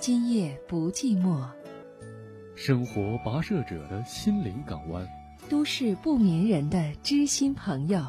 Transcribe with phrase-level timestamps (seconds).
[0.00, 1.44] 今夜不寂寞，
[2.56, 5.06] 生活跋涉者的心灵港湾，
[5.50, 8.02] 都市不眠人的知心朋友，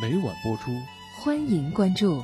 [0.00, 0.70] 每晚播出，
[1.18, 2.22] 欢迎关注。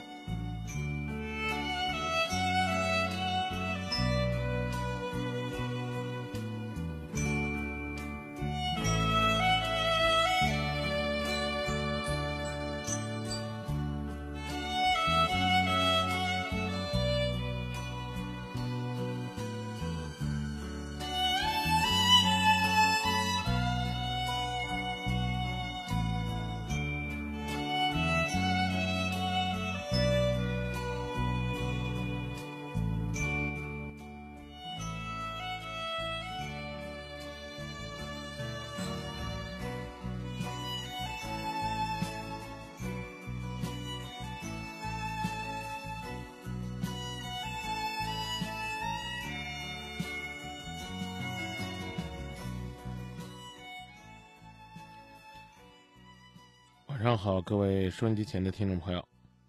[57.27, 59.05] 好，各位收音机前的听众朋友，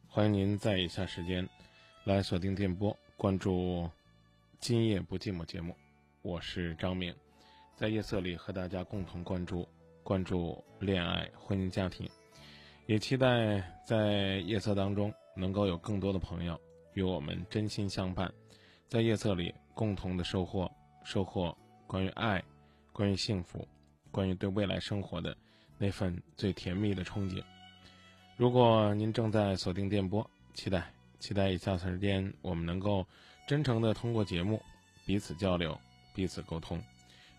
[0.07, 1.47] 欢迎您在以下时间
[2.05, 3.83] 来锁定电波，关注
[4.59, 5.75] 《今夜不寂寞》节目。
[6.23, 7.13] 我是张明，
[7.75, 9.69] 在夜色里和大家共同关注
[10.01, 12.09] 关注恋爱、婚姻、家庭，
[12.87, 16.59] 也期待在夜色当中能够有更多的朋友
[16.95, 18.33] 与我们真心相伴，
[18.87, 20.67] 在夜色里共同的收获
[21.05, 22.43] 收获关于爱、
[22.91, 23.67] 关于幸福、
[24.09, 25.37] 关于对未来生活的。
[25.77, 27.43] 那份最甜蜜的憧憬。
[28.37, 33.03] 如果您正在锁定电波，期待期待以下时间我们能够
[33.47, 34.61] 真诚的通过节目
[35.07, 35.75] 彼此交流、
[36.13, 36.79] 彼此沟通。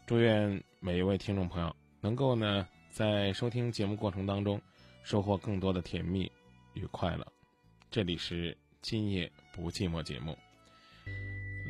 [0.08, 4.60] 祝愿每一位听众朋友能够呢在收听节目过程当中
[5.04, 6.30] 收获更多的甜蜜
[6.74, 7.24] 与快乐。
[7.92, 10.36] 这里是今夜不寂寞节目，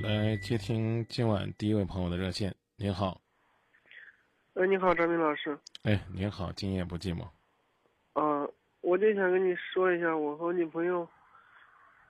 [0.01, 2.55] 来接听今晚第一位朋友的热线。
[2.77, 3.21] 您好。
[4.55, 5.59] 哎，你好，张明老师。
[5.83, 7.29] 哎，您好，今夜不寂寞。
[8.79, 11.09] 啊，我就想跟你说一下，我和我女朋友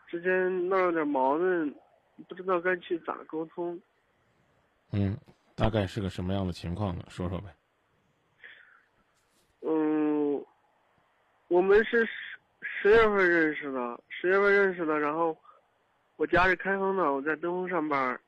[0.06, 1.74] 之间闹了点矛盾，
[2.28, 3.80] 不知道该去咋沟通。
[4.92, 5.16] 嗯，
[5.54, 7.04] 大概是个什么样的情况呢？
[7.08, 7.54] 说说呗。
[9.62, 10.44] 嗯，
[11.48, 12.12] 我们是十
[12.62, 15.36] 十月份认识的，十月份认识的，然后
[16.16, 18.18] 我家是开封的，我在登封上班，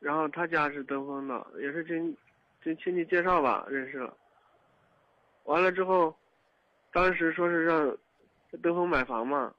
[0.00, 2.16] 然后他家是登封的，也是经
[2.64, 4.16] 经亲戚介绍吧，认识了。
[5.44, 6.16] 完了之后，
[6.92, 7.96] 当时说是让
[8.62, 9.54] 登峰买房嘛。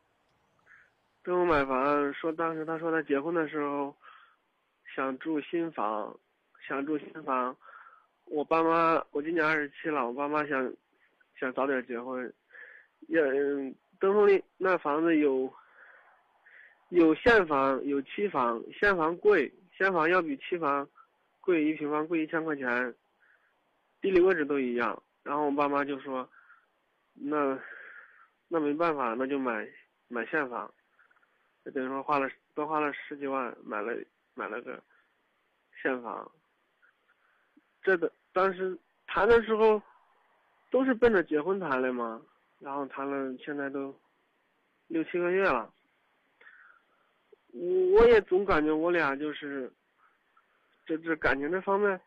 [1.24, 3.96] 登峰买房，说当时他说他结婚的时候
[4.96, 6.18] 想住新房，
[6.68, 7.56] 想住新房。
[8.26, 10.74] 我爸妈，我今年二十七了，我爸妈想
[11.40, 12.34] 想早点结婚。
[13.08, 13.22] 也
[14.00, 15.52] 登峰里那房子有
[16.90, 20.88] 有现房，有期房，现房贵，现房要比期房。
[21.42, 22.94] 贵一平方贵一千块钱，
[24.02, 25.02] 地理位置都一样。
[25.24, 26.30] 然后我爸妈就说
[27.22, 27.60] ：“那
[28.48, 29.68] 那没办法，那就买
[30.08, 30.72] 买现房。”
[31.66, 33.94] 就等于说花了多花了十几万买了
[34.34, 34.82] 买了个
[35.82, 36.32] 现房。
[37.84, 38.78] 这个当时
[39.08, 39.82] 谈的时候
[40.72, 42.22] 都是奔着结婚谈的嘛，
[42.60, 43.94] 然后谈了现在都
[44.88, 45.72] 六七个月了。
[47.52, 49.72] 我我也总感觉我俩就是。
[50.86, 52.02] 这这感情这方面，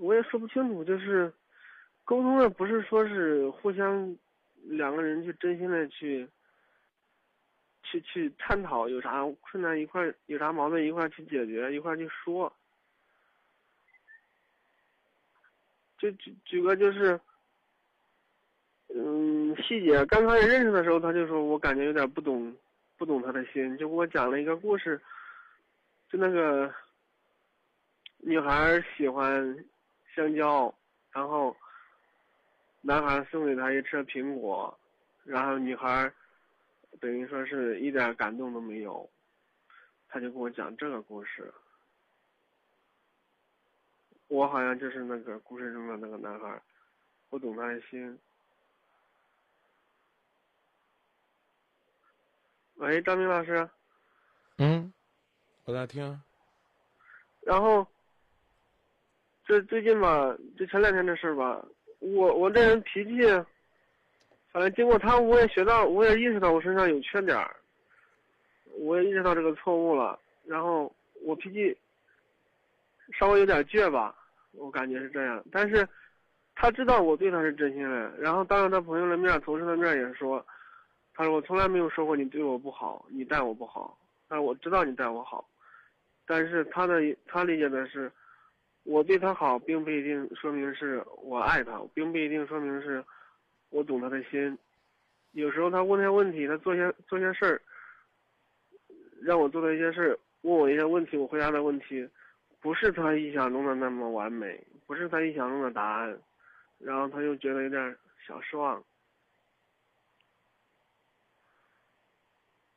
[0.00, 0.82] 我也说不清楚。
[0.82, 1.30] 就是
[2.06, 4.16] 沟通的，不是说是互相
[4.62, 6.26] 两个人去真心的去
[7.82, 12.50] 去去探讨有啥困难一块有啥矛盾一块去解决一块去说。
[15.98, 17.20] 就举举个就是，
[18.94, 20.06] 嗯，细节。
[20.06, 22.56] 刚开始认识的时候，他就说我感觉有点不懂
[22.96, 24.98] 不懂他的心，就给我讲了一个故事，
[26.08, 26.72] 就那个。
[28.18, 29.64] 女孩喜欢
[30.12, 30.74] 香蕉，
[31.12, 31.54] 然后
[32.86, 34.78] 男孩送给她一车苹果，
[35.24, 36.12] 然后女孩
[37.00, 39.10] 等于说是一点感动都没有，
[40.08, 41.52] 他就跟我讲这个故事。
[44.28, 46.62] 我好像就是那个故事中的那个男孩，
[47.28, 48.16] 不懂他的心。
[52.76, 53.68] 喂，张明老师。
[54.58, 54.92] 嗯，
[55.64, 56.22] 我在听。
[57.40, 57.84] 然后。
[59.48, 61.64] 这最近吧，就前两天的事儿吧，
[62.14, 63.22] 我我这人脾气，
[64.52, 67.56] 反正经过他，我也学到，我也意识到我身上有缺点儿，
[68.78, 70.18] 我也意识到这个错误了。
[70.44, 71.76] 然后我脾气
[73.18, 74.14] 稍微有点倔吧，
[74.52, 75.42] 我感觉是这样。
[75.50, 75.86] 但是
[76.54, 80.44] 他知道我对他是真心的，然后当着他朋友的面、同事的面也说，
[81.12, 83.98] 他说我从来没有说过你对我不好，你待我不好，
[84.28, 85.44] 但我知道你待我好，
[86.24, 88.10] 但是他的他理解的是，
[88.86, 93.04] 我对他好，并不一定说明是我爱他，并不一定说明是
[93.70, 94.56] 我懂他的心。
[95.32, 97.60] 有时候他问些问题，他做些做些事儿，
[99.20, 102.08] 让我做的一些事儿，问我一些问题，我回答的问题，
[102.60, 106.18] 不是他臆想中的那么完美，不是他臆想中的答案，
[106.78, 108.82] 然后他就觉得有点小失望。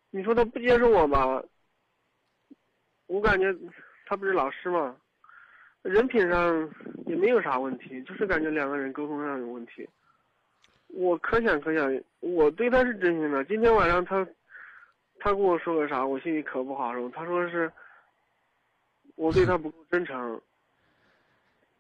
[0.09, 1.43] 你说他不接受我吧？
[3.05, 3.55] 我感觉
[4.07, 4.97] 他不是老师吗？
[5.81, 6.69] 人品上
[7.05, 9.87] 也没有啥问题，就是感觉两个人沟通上有问题。
[10.87, 13.43] 我可想可想，我对他是真心的。
[13.45, 14.27] 今天晚上他，
[15.19, 17.09] 他跟我说个啥，我心里可不好受。
[17.09, 17.71] 他说是，
[19.15, 20.41] 我对他不够真诚。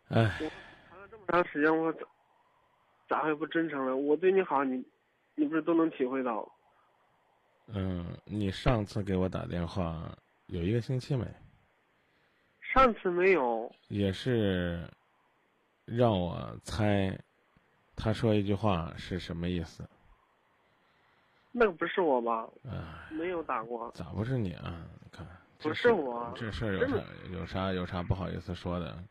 [0.09, 0.25] 哎，
[0.89, 2.05] 谈了这么长时间，我咋
[3.07, 3.97] 咋会不真诚了？
[3.97, 4.83] 我对你好，你
[5.35, 6.49] 你不是都能体会到？
[7.73, 10.15] 嗯，你上次给我打电话
[10.47, 11.25] 有一个星期没？
[12.71, 13.71] 上次没有。
[13.87, 14.87] 也是，
[15.85, 17.17] 让我猜，
[17.95, 19.83] 他说一句话是什么意思？
[21.51, 22.47] 那个不是我吧？
[22.69, 23.91] 啊，没有打过。
[23.95, 24.85] 咋不是你啊？
[25.01, 25.25] 你看，
[25.57, 26.31] 不是我。
[26.35, 29.03] 这事儿有啥有啥有啥不好意思说的？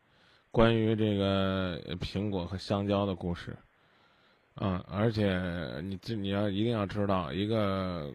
[0.51, 3.57] 关于这个苹果和香蕉的故事，
[4.55, 8.09] 啊，而且你这你要一定要知道一个。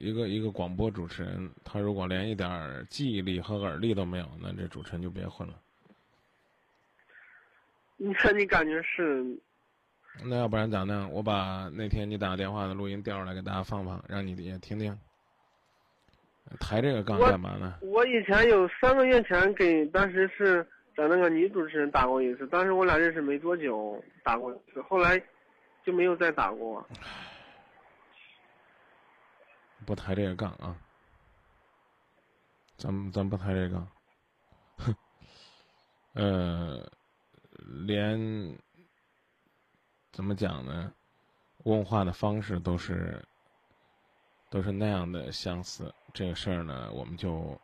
[0.00, 5.54] 一个一个广播主持人，他如果连一点记忆力和耳力都没有，那这主持人就别混了。
[7.98, 9.24] 你看你感觉是？
[10.24, 11.12] 那要不然咋弄？
[11.12, 14.98] 我把那天你打电话的录音调出来给大家放放，让你也听听。
[16.58, 17.74] 抬这个杠干嘛呢？
[17.82, 20.66] 我以前有三个月前给当时是
[20.96, 25.22] 找那个女主持人打过一次，当时我俩认识没多久，打过一次，后来
[25.84, 26.84] 就没有再打过。
[29.86, 30.76] 不抬这个杠啊！
[32.76, 33.88] 咱们咱不抬这个杠。
[34.78, 34.96] 哼，
[36.14, 36.90] 呃，
[37.86, 38.58] 连
[40.12, 40.92] 怎么讲呢？
[41.64, 43.22] 问话的方式都是
[44.48, 45.94] 都是那样的相似。
[46.14, 47.60] 这个事儿呢，我们就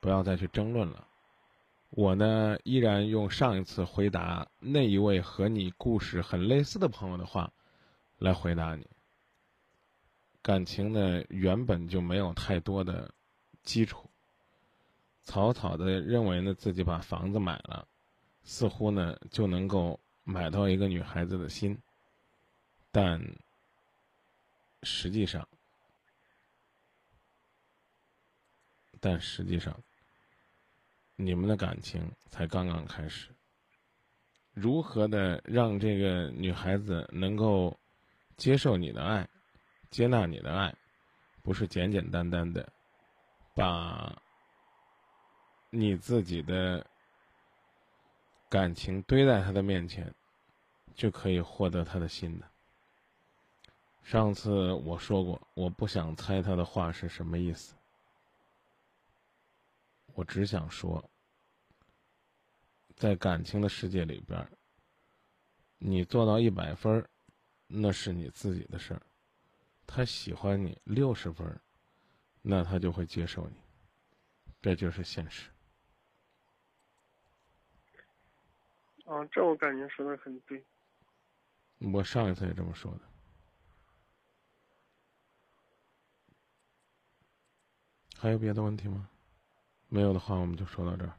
[0.00, 1.04] 不要再去争论了。
[1.90, 7.50] 我呢，依然用上一次回答那一位和你故事很类似的朋友的话
[8.18, 8.86] 来回答你。
[10.42, 13.12] 感情呢，原本就没有太多的
[13.62, 14.08] 基础。
[15.24, 17.86] 草草的认为呢，自己把房子买了，
[18.44, 21.78] 似乎呢就能够买到一个女孩子的心。
[22.90, 23.22] 但
[24.82, 25.46] 实际上，
[29.00, 29.78] 但实际上，
[31.16, 33.28] 你们的感情才刚刚开始。
[34.54, 37.78] 如何的让这个女孩子能够
[38.36, 39.28] 接受你的爱？
[39.90, 40.74] 接纳你的爱，
[41.42, 42.70] 不是简简单单的
[43.54, 44.20] 把
[45.70, 46.86] 你自己的
[48.48, 50.14] 感情堆在他的面前，
[50.94, 52.48] 就可以获得他的心的。
[54.02, 57.74] 上次我说过，我不想猜他的话是什么意思，
[60.14, 61.02] 我只想说，
[62.96, 64.50] 在感情的世界里边，
[65.78, 67.08] 你做到一百分儿
[67.66, 69.02] 那是你自己的事儿。
[69.90, 71.60] 他喜欢你六十分，
[72.42, 73.56] 那他就会接受你，
[74.60, 75.50] 这就是现实。
[79.06, 80.62] 啊，这我感觉说的很对。
[81.78, 83.00] 我上一次也这么说的。
[88.18, 89.08] 还有别的问题吗？
[89.88, 91.18] 没有的话，我们就说到这儿。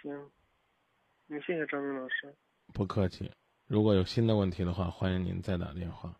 [0.00, 0.30] 行，
[1.26, 2.32] 那谢谢张明老师。
[2.72, 3.32] 不客气。
[3.66, 6.14] 如果有新的问题的话，欢迎您再打电话。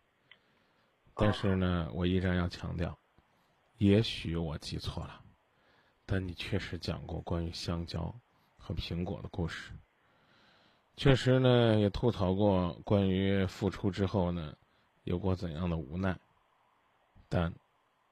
[1.13, 2.99] 但是呢，我依然要强调，
[3.77, 5.23] 也许我记错了，
[6.05, 8.13] 但你确实讲过关于香蕉
[8.57, 9.71] 和苹果的故事。
[10.97, 14.53] 确实呢，也吐槽过关于付出之后呢，
[15.05, 16.19] 有过怎样的无奈。
[17.29, 17.53] 但，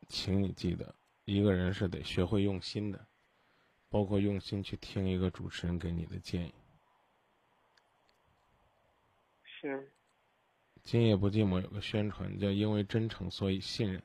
[0.08, 3.06] 请你记得，一个人是得学会用心的，
[3.90, 6.54] 包括用心去听一个主持人给你的建议。
[9.68, 9.88] 行。
[10.84, 14.02] 今夜不寂寞有个宣传叫“因为真诚所以信任”。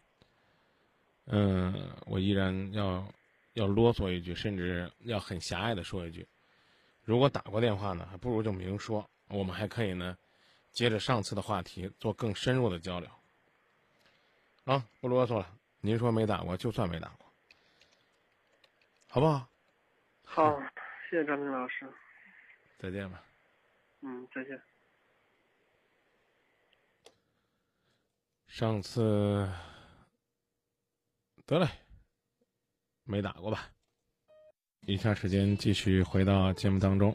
[1.26, 3.07] 嗯，我依然要
[3.52, 6.26] 要啰嗦一句，甚至要很狭隘的说一句：
[7.05, 10.17] 如果打过电话呢，还不如就明说，我们还可以呢，
[10.73, 13.09] 接着上次的话题做更深入的交流。
[14.64, 17.26] 啊，不啰嗦了，您说没打过就算没打过，
[19.09, 19.47] 好不好？
[20.25, 20.61] 好，
[21.11, 21.87] 谢谢张明老师。
[22.79, 23.23] 再见吧。
[24.00, 24.61] 嗯，再见。
[28.50, 29.49] 上次
[31.47, 31.69] 得嘞，
[33.04, 33.69] 没打过吧？
[34.88, 37.14] 以下时间继续回到节目当中，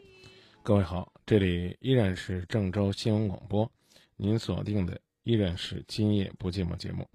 [0.64, 3.70] 各位好，这里依然是郑州新闻广播，
[4.16, 7.06] 您锁定的依然是今夜不寂寞节目，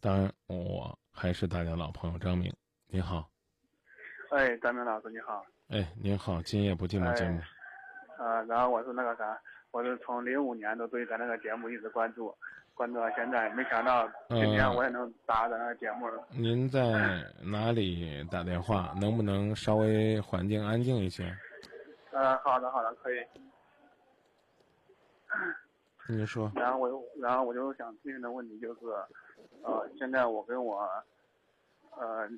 [0.00, 2.54] 当然我还是大家老朋友张明，
[2.86, 3.28] 您好，
[4.30, 7.40] 哎，张明老师你好，哎，您好，今夜不寂寞节目，
[8.20, 9.36] 呃，然后我是那个啥，
[9.72, 12.32] 我是从零五年都对咱那个节目一直关注。
[12.74, 16.26] 关注到现在，没想到今天我也能打咱的节目了。
[16.30, 18.92] 您在哪里打电话？
[19.00, 21.32] 能不能稍微环境安静一些？
[22.10, 23.24] 呃，好的，好的，可以。
[26.08, 26.50] 您说。
[26.54, 28.80] 然后我，然后我就想咨询的问题就是，
[29.62, 30.82] 呃，现在我跟我，
[31.96, 32.28] 呃，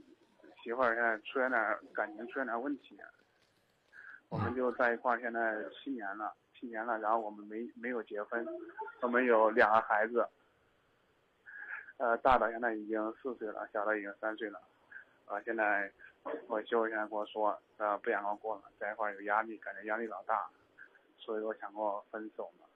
[0.63, 2.99] 媳妇儿现在出现点感情出现点问题，
[4.29, 6.33] 我们就在一块儿现在七年了。
[6.59, 8.47] 七年了，然后我们没没有结婚，
[9.03, 10.27] 我们有两个孩子，
[11.99, 14.61] 呃，大的现在已经四岁了，小的已经三岁了，
[15.27, 15.93] 呃，现在
[16.49, 20.49] 我媳妇现在跟我说，呃，不想跟我过了，在一块有压力，感觉压力老大，
[21.19, 22.67] 所以我想跟我分手嘛。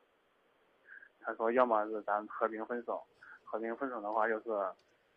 [1.23, 3.03] 他说，要么是咱和平分手，
[3.45, 4.51] 和平分手的话就是，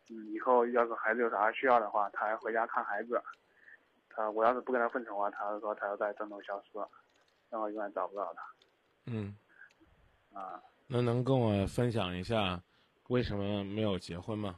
[0.09, 3.21] 嗯，以后要是孩子有啥需要的话，他还回家看孩子。
[4.09, 6.79] 他我要是不跟他分手的话，他说他要在郑州消失。
[7.53, 8.43] 然后永远找不到他。
[9.05, 9.37] 嗯，
[10.33, 12.59] 啊，那能跟我分享一下
[13.09, 14.55] 为什么没有结婚吗？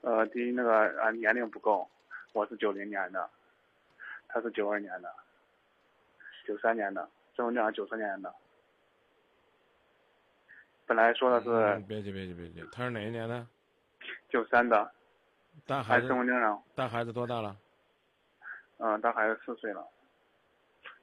[0.00, 1.86] 呃，第一，那个啊年龄不够，
[2.32, 3.28] 我是九零年的，
[4.28, 5.14] 他是九二年的，
[6.46, 7.06] 九三年的，
[7.36, 8.34] 身份证九三年的。
[10.86, 11.78] 本来说的是。
[11.86, 13.46] 别急别急别急，他是哪一年的？
[14.30, 14.90] 九三的。
[15.66, 16.06] 大孩子。
[16.06, 16.62] 身份证上。
[16.74, 17.54] 大孩子多大了？
[18.78, 19.86] 嗯，大孩子四岁了。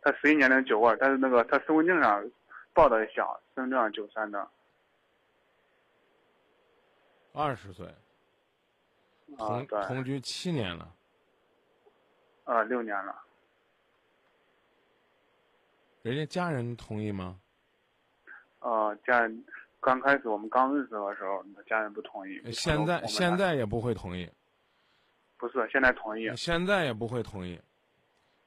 [0.06, 2.24] 他实际年龄九二，但是那个他身份证上
[2.74, 4.48] 报的小，身份证上九三的。
[7.34, 7.88] 二十岁。
[9.36, 10.94] 同同居七年了。
[12.44, 13.20] 啊，六年了。
[16.04, 17.40] 人家家人同意吗？
[18.60, 19.44] 呃，家人
[19.80, 22.40] 刚开始我们刚认识的时候，家人不同意。
[22.52, 24.30] 现在现在也不会同意。
[25.38, 26.32] 不是，现在同意。
[26.36, 27.60] 现在也不会同意。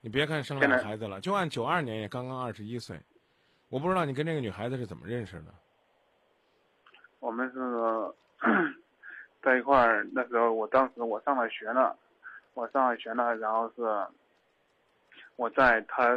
[0.01, 3.01] 你别看生俩孩子了，就按九二年也刚刚二十一岁，
[3.69, 5.53] 我不知道你跟这个女孩子是怎么认识的。
[7.19, 7.59] 我们是
[9.43, 11.93] 在一块儿，那时候我当时我上了学呢，
[12.55, 13.83] 我上了学呢，然后是
[15.35, 16.17] 我在他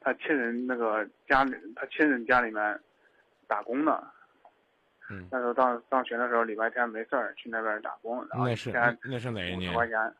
[0.00, 2.80] 他亲人那个家里，他亲人家里面
[3.46, 4.02] 打工呢。
[5.08, 5.28] 嗯。
[5.30, 8.72] 那时候上上学的时候，礼拜天没事儿去那边打工，然后那是
[9.04, 9.70] 那是哪一年？
[9.70, 10.14] 五十块钱，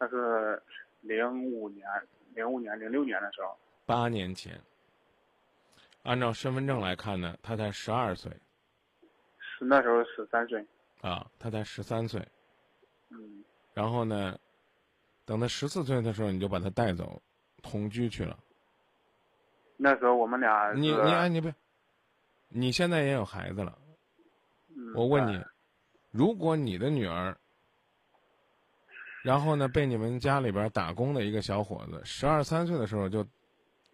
[0.00, 0.60] 那是
[1.02, 1.86] 零五年。
[2.34, 4.60] 零五年、零六年的时候，八年前，
[6.02, 8.30] 按照身份证来看呢，他才十二岁，
[9.38, 10.64] 是那时候十三岁，
[11.00, 12.26] 啊，他才十三岁，
[13.10, 14.38] 嗯，然后呢，
[15.24, 17.20] 等他十四岁的时候，你就把他带走，
[17.62, 18.38] 同居去了。
[19.76, 21.54] 那时候我们俩，你你哎你别，
[22.48, 23.78] 你现在也有孩子了，
[24.94, 25.42] 我问你，
[26.10, 27.36] 如果你的女儿。
[29.22, 33.24] 然后呢，被你们家里边打工的一个小伙子，十二三岁的时候就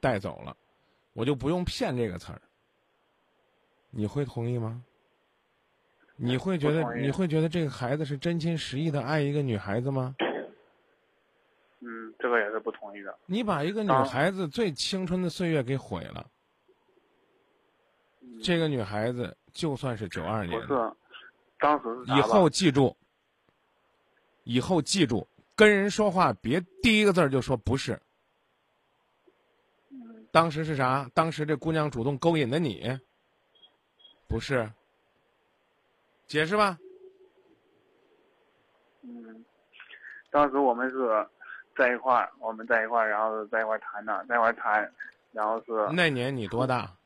[0.01, 0.57] 带走了，
[1.13, 2.41] 我就不用“骗”这个词儿。
[3.91, 4.83] 你会同意吗？
[6.17, 10.17] 你会觉得你会觉得这个孩子是真心实意的爱一个女孩子吗？
[11.81, 13.15] 嗯，这个也是不同意的。
[13.27, 16.27] 你把一个女孩子最青春的岁月给毁了。
[18.43, 20.93] 这个女孩子就算是九二年，不是，
[21.61, 22.97] 当时以后记住。
[24.49, 28.01] 以后记住，跟人说话别第一个字儿就说不是。
[30.33, 31.07] 当时是啥？
[31.13, 32.99] 当时这姑娘主动勾引的你，
[34.27, 34.73] 不是？
[36.27, 36.79] 解释吧。
[39.03, 39.45] 嗯，
[40.31, 41.29] 当时我们是
[41.77, 44.91] 在一块儿，我们在一块儿，然后在一块儿谈的，在一块儿谈，
[45.31, 45.87] 然后是。
[45.93, 46.97] 那年你多大？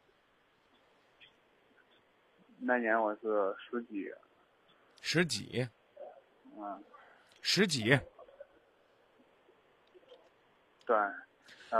[2.60, 4.08] 那年我是十几。
[5.00, 5.68] 十几。
[6.56, 6.84] 嗯。
[7.42, 7.98] 十几，
[10.86, 10.96] 对，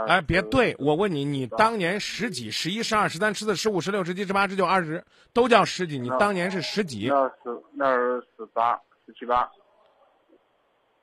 [0.09, 5.99] 哎，别对我问你，你当年十几、十一、十二、十三、十四、十五、十六、十七、十八、十九、二十，都叫十几？
[5.99, 7.07] 你当年是十几？
[7.09, 8.75] 那是那是十八、
[9.07, 9.51] 十七八。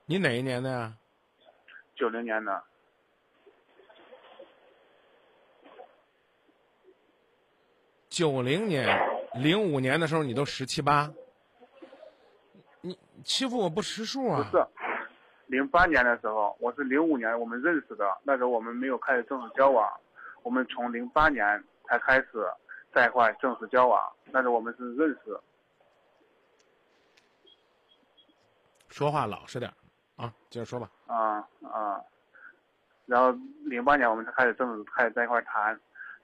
[0.04, 0.94] 你哪一年的呀？
[1.96, 2.62] 九零年的。
[8.08, 8.86] 九零年，
[9.36, 11.10] 零五年的时候你都十七八。
[13.20, 14.42] 你欺负我不识数啊！
[14.50, 14.66] 不是，
[15.46, 19.86] 零八年的时候，我是零五年我们认识的，那时候我们没有开始正式交往，
[20.42, 22.50] 我们从零八年才开始
[22.94, 24.00] 在一块正式交往，
[24.32, 25.38] 那时候我们是认识。
[28.88, 29.70] 说话老实点
[30.16, 30.90] 啊，接着说吧。
[31.06, 32.00] 啊啊，
[33.04, 35.78] 然后零八年我们才开始正式开始在一块谈，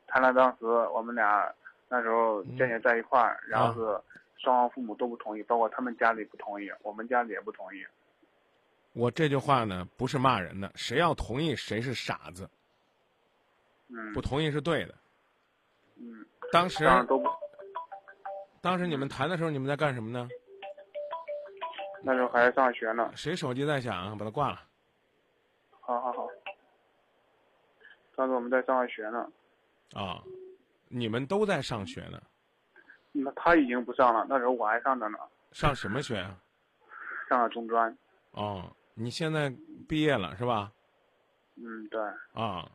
[0.06, 1.46] 谈了当时我们俩
[1.90, 4.00] 那时候坚决在一块儿，然后是
[4.38, 7.84] 双方父母都不同意，包括他们家里不同意，我们家里也不同意。
[8.92, 12.48] 我这句话呢，不是骂人的，谁要同意谁是傻子，
[13.88, 14.94] 嗯不同意是对的。
[15.96, 17.28] 嗯，当时当都不，
[18.60, 20.28] 当时你们谈的时候，你们在干什么呢？
[22.02, 23.10] 那时候还在上学呢。
[23.16, 24.16] 谁手机在响？
[24.16, 24.62] 把它挂了。
[25.80, 26.28] 好好好，
[28.14, 29.30] 当时我们在上学呢，
[29.92, 30.22] 啊，
[30.88, 32.22] 你们都在上学呢，
[33.24, 35.18] 那他已经不上了，那时候我还上着呢，
[35.52, 36.38] 上什么学啊？
[37.28, 37.96] 上了中专。
[38.32, 39.52] 哦，你现在
[39.88, 40.72] 毕业了是吧？
[41.56, 42.00] 嗯，对，
[42.34, 42.70] 啊，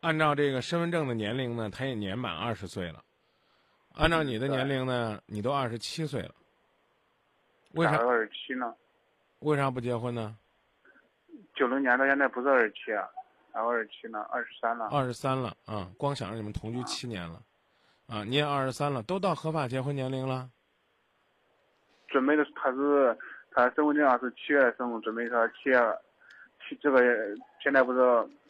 [0.00, 3.02] 按照这个身份证的年龄呢，他也年满二十岁了。
[3.94, 6.34] 按照你的年龄呢，你都二十七岁了。
[7.72, 8.74] 为啥二十七呢？
[9.40, 10.36] 为啥不结婚呢？
[11.54, 13.08] 九零年到现在不是二十七啊，
[13.52, 14.86] 还二十七呢，二十三了。
[14.86, 17.40] 二十三了啊，光想着你们同居七年了，
[18.10, 20.50] 啊，你也二十三了，都到合法结婚年龄了。
[22.08, 23.16] 准备的他是
[23.52, 25.80] 他身份证上是七月生，准备说七月
[26.68, 27.00] 七这个
[27.62, 28.00] 现在不是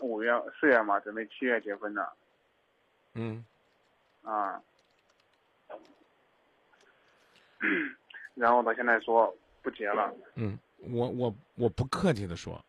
[0.01, 2.11] 五月四月嘛，准备七月结婚的
[3.13, 3.45] 嗯，
[4.23, 4.59] 啊。
[8.35, 12.65] 然后他现在说不结了，嗯，我我我不客气的说，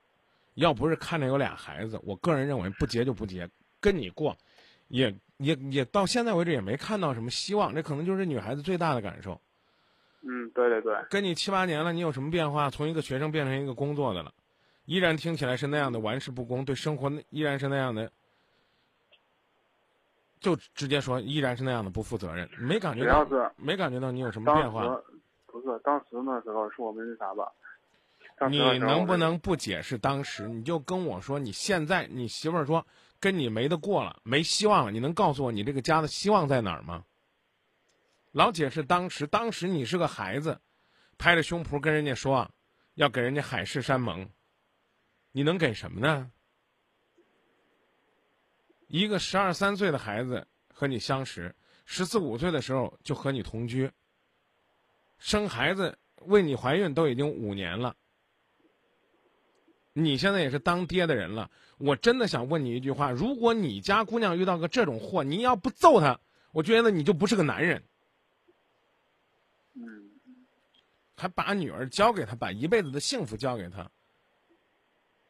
[0.55, 4.35] 要不是看着有俩孩子，我个人认为不结就不结，跟你过，
[4.89, 5.09] 也
[5.41, 9.41] 也也到现在为止也没看到什么希望，这可能就是女孩子最大的感受。
[10.21, 12.69] 嗯，对对对，跟你七八年了，你有什么变化？
[12.69, 14.31] 从一个学生变成一个工作的了，
[14.85, 18.11] 依然听起来是那样的玩世不恭，对生活依然是那样的，
[20.39, 25.01] 就直接说依然是那样的不负责任，没感觉到没感觉到你有什么变化。
[25.47, 27.51] 不是当时那时候是我们是啥吧？
[28.49, 30.47] 你能不能不解释当时？
[30.47, 32.85] 你就跟我说，你现在你媳妇儿说
[33.21, 37.05] 跟你没得过了，没希望了，你能告诉我你这个家的希望在哪儿吗？
[38.31, 40.59] 老解释当时，当时你是个孩子，
[41.19, 42.49] 拍着胸脯跟人家说
[42.95, 44.27] 要给人家海誓山盟，
[45.31, 46.31] 你能给什么呢？
[48.87, 51.55] 一个十二三岁的孩子和你相识，
[51.85, 53.91] 十四五岁的时候就和你同居，
[55.19, 57.95] 生孩子为你怀孕都已经五年了。
[59.93, 66.19] 你现在也是当爹的人了，我真的想问你一句话：如果你家姑娘遇到个这种货，你要不揍她，
[66.51, 67.83] 我觉得你就不是个男人。
[69.73, 70.09] 嗯
[71.15, 73.91] 还把女儿交给他，把一辈子的幸福交给他，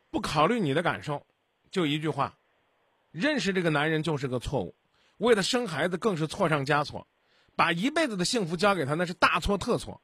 [0.09, 1.25] 不考虑你的感受，
[1.69, 2.37] 就一句话：
[3.11, 4.73] 认识这个男人就是个错误，
[5.17, 7.05] 为了生孩子更是错上加错，
[7.57, 10.01] 把一辈子的幸福交给他那是大错特错，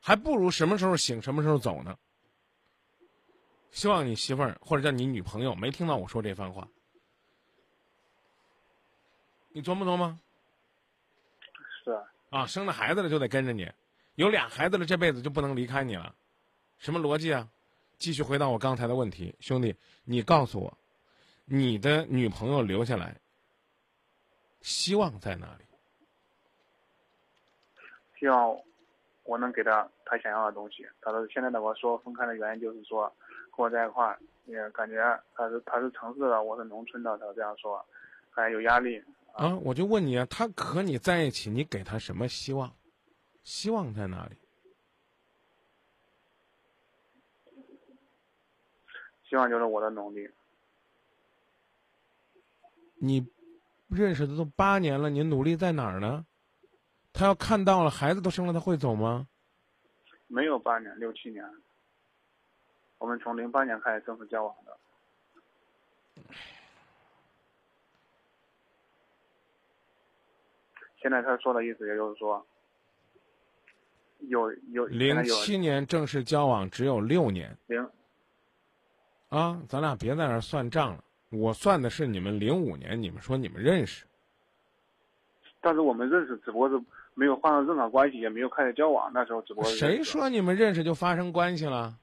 [0.00, 1.98] 还不如什么时候醒什么时候走呢。
[3.72, 6.68] 希望你媳妇儿或者叫你女朋友没听到我说这番话，
[9.48, 10.16] 你琢磨琢磨。
[11.82, 13.68] 是啊啊，生了孩子了就得跟着你，
[14.14, 16.14] 有俩孩子了这辈子就不能离开你了，
[16.78, 17.48] 什么逻辑啊？
[17.98, 20.78] 继续回到我刚才的问题，兄弟，你告诉我，
[21.44, 23.20] 你的女朋友留下来，
[24.60, 25.64] 希望在哪里？
[28.18, 28.56] 希望
[29.24, 30.86] 我能给她她想要的东西。
[31.00, 33.12] 她说现在的我说分开的原因就是说
[33.54, 34.96] 跟我在一块儿也感觉
[35.34, 37.84] 他是他是城市的，我是农村的，他这样说，
[38.30, 39.02] 还有压力。
[39.34, 42.70] 啊，我就问你啊，他和你在一起，你给他什么希望？
[43.42, 44.36] 希望在哪里？
[49.28, 50.28] 希望就是我的努力。
[52.96, 53.26] 你
[53.88, 56.26] 认识的都八年了，你努力在哪儿呢？
[57.12, 59.26] 他要看到了，孩子都生了，他会走吗？
[60.26, 61.44] 没有八年，六七年。
[63.02, 64.78] 我们从零八年开始正式交往的。
[71.00, 72.46] 现在他说的意思，也就是说，
[74.20, 77.58] 有有现零七年正式交往只有六年。
[77.66, 77.84] 零
[79.30, 81.02] 啊，咱俩别在那儿算账了。
[81.30, 84.06] 我算的是你们零五年，你们说你们认识，
[85.60, 86.80] 但是我们认识，只不过是
[87.14, 89.10] 没有发生任何关系，也没有开始交往。
[89.12, 91.98] 那时候只不过是谁说你们认识就发生关系了？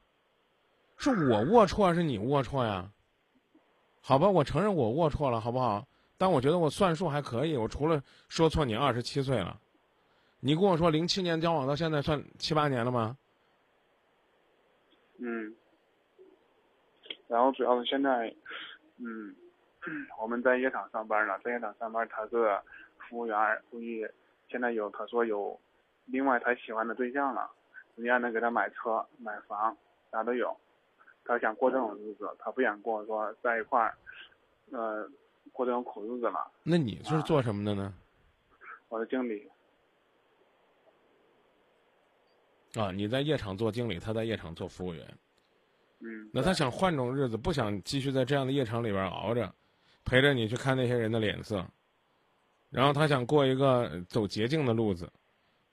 [1.00, 2.90] 是我龌龊还，是你龌龊呀？
[4.02, 5.86] 好吧，我承认我龌龊了，好不好？
[6.18, 9.58] 但我觉得我算数还可以，我除了说错你二十七岁了，
[10.40, 13.16] 你跟我说零七年交往到现在算七八年了吗？
[15.18, 15.54] 嗯，
[17.28, 18.34] 然后主要是现在，
[18.98, 19.34] 嗯，
[20.20, 22.58] 我们在夜场上班呢，在夜场上班，他是
[23.08, 23.36] 服务员，
[23.70, 24.06] 估计
[24.48, 25.58] 现在有他说有
[26.04, 27.50] 另外他喜欢的对象了，
[27.96, 29.74] 人家能给他买车、买房，
[30.10, 30.54] 啥都有。
[31.24, 33.96] 他想过这种日子，他不想过说在一块儿，
[34.70, 35.08] 呃，
[35.52, 36.50] 过这种苦日子了。
[36.62, 37.94] 那你是做什么的呢？
[38.88, 39.48] 我是经理，
[42.74, 45.06] 啊，你在夜场做经理，他在夜场做服务员。
[46.00, 49.54] 嗯，那他想换种日子，不想继续在这样的夜场里边熬着，
[50.04, 51.64] 陪着你去看那些人的脸色，
[52.70, 55.12] 然后他想过一个走捷径的路子，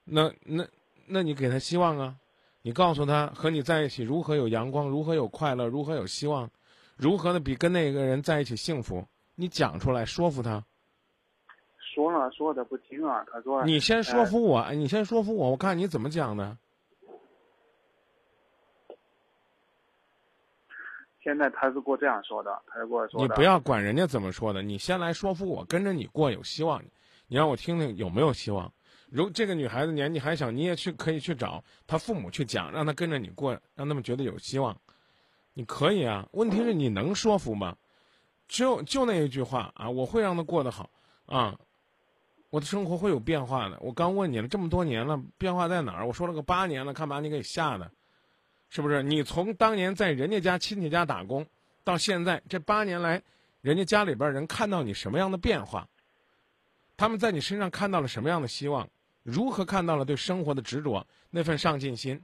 [0.03, 0.67] 那那
[1.07, 2.15] 那你给他希望啊，
[2.61, 6.49] 你告诉他和你在一起如何有阳光，如何有快乐，如何有希望，
[6.97, 10.63] 如何的比跟那个人在一起幸福，你讲出来说服他。
[11.79, 16.57] 说了说的不听啊，他说你先说服我，你先说服我，我看你怎么讲的。
[21.23, 23.27] 现在他是给我这样说的，他是跟我说的。
[23.27, 26.83] 你不要管人家怎么说的，你先来说服我，跟着你过有希望。
[27.27, 28.71] 你让我听听有没有希望。
[29.09, 34.75] 如这个女孩子年纪还小，你也去可以去找她父母去讲，让她跟着你过，让他们觉得有希望。
[35.53, 37.75] 你可以啊，问题是你能说服吗？
[38.47, 40.89] 只有就那一句话啊，我会让她过得好
[41.25, 41.57] 啊，
[42.49, 43.77] 我的生活会有变化的。
[43.81, 46.05] 我刚问你了这么多年了，变化在哪儿？
[46.05, 47.89] 我说了个八年了，看把你给吓的。
[48.69, 51.45] 是不是你从当年在人家家亲戚家打工，
[51.85, 53.21] 到现在这八年来，
[53.61, 55.87] 人家家里边人看到你什么样的变化？
[56.97, 58.89] 他们在你身上看到了什么样的希望？
[59.27, 62.23] 如何看到了对生活的执着那份上进心？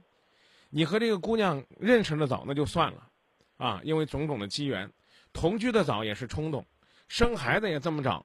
[0.70, 3.10] 你和这个姑娘认识的早那就算了，
[3.58, 4.90] 啊，因为种种的机缘，
[5.30, 6.64] 同居的早也是冲动，
[7.06, 8.24] 生孩子也这么早，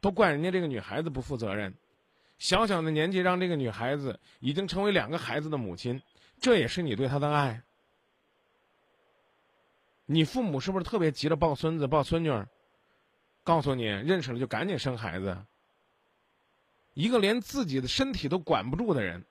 [0.00, 1.72] 都怪人家这个女孩子不负责任，
[2.36, 6.02] 小小的年纪让这个女孩子已经成为两个孩子的母亲。
[6.40, 7.62] 这也是你对她的爱。
[10.04, 12.44] 你父母是不是特别急着抱孙子、抱孙女？
[13.44, 15.38] 告诉你，认识了就赶紧生孩子。
[16.96, 19.22] 一个连自己的身体都管不住的人，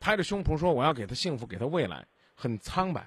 [0.00, 3.06] 拍着胸脯说我要给他幸福、给他未来，很苍白。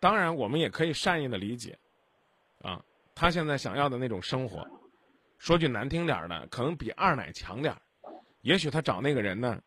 [0.00, 1.78] 当然，我们也可以善意的理解，
[2.62, 2.82] 啊，
[3.14, 4.66] 他现在想要的那种生活，
[5.36, 7.76] 说句难听点的，可能比二奶强点
[8.40, 9.62] 也许他找那个人呢，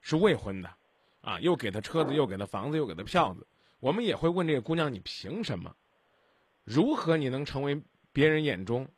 [0.00, 0.70] 是未婚的。
[1.20, 3.46] 啊，又给他车子，又给他房子，又给他票子。
[3.78, 5.76] 我们也会问这个姑娘：你凭什么？
[6.64, 7.78] 如何你能成为
[8.10, 8.88] 别人眼中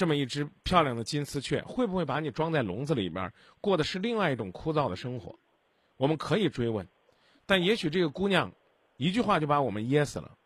[0.00, 1.60] 这么一只漂亮的金丝雀？
[1.60, 5.38] 会不会把你装在笼子里边，过的是另外一种枯燥的生活？
[5.98, 6.88] 我们可以追问，
[7.44, 8.50] 但也许这个姑娘
[8.96, 10.38] 一句话就把我们噎死了，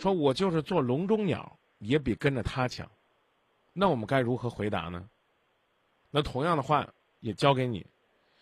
[0.00, 2.90] 说我就是做笼中鸟，也比跟着他强。
[3.72, 5.08] 那我们该如何回答呢？
[6.10, 7.86] 那同样的话也交给你。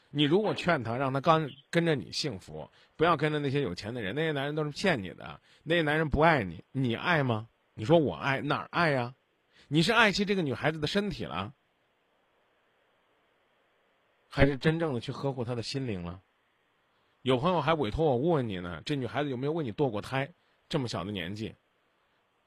[0.09, 2.66] 你如果劝他，让他跟跟着你幸福，
[2.97, 7.47] 不要跟着那些有钱的人，那些男人都是骗你的，那些男人不爱你，你爱吗？
[7.75, 9.14] 你说我爱，哪儿爱呀？
[9.75, 11.55] 你是爱惜这个女孩子的身体了，
[14.29, 16.21] 还是真正的去呵护她的心灵了？
[17.23, 20.31] 有朋友还委托我问问你呢，这女孩子有没有为你堕过胎？
[20.69, 21.55] 这么小的年纪，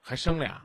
[0.01, 0.63] 还生俩，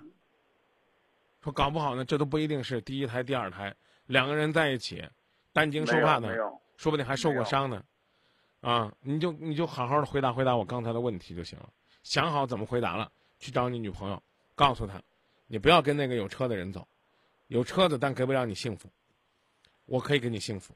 [1.42, 5.02] 说搞不好呢，这都不一定是第一胎、第二胎，两个人在一起，
[5.54, 6.28] 担惊受怕的。
[6.76, 7.82] 说不定还受过伤呢，
[8.60, 11.70] 啊，你就你就好好的回答回答我刚才的问题就行了。
[12.02, 14.22] 想好怎么回答了，去找你女朋友，
[14.54, 15.02] 告诉她，
[15.52, 16.86] 你不要跟那个有车的人走，
[17.48, 18.88] 有车子但给不了你幸福，
[19.84, 20.72] 我可以给你幸福。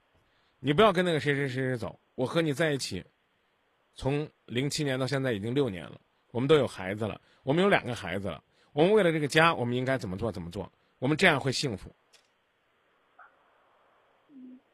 [0.58, 3.04] 你不要跟那个谁谁谁谁走，我和你在一起，
[3.94, 6.00] 从零七年到现在已经六年了，
[6.32, 11.94] 我们都有孩子了，我们有两个孩子了，我们为了这个家，我们应该怎么做怎么做，我们这样会幸福。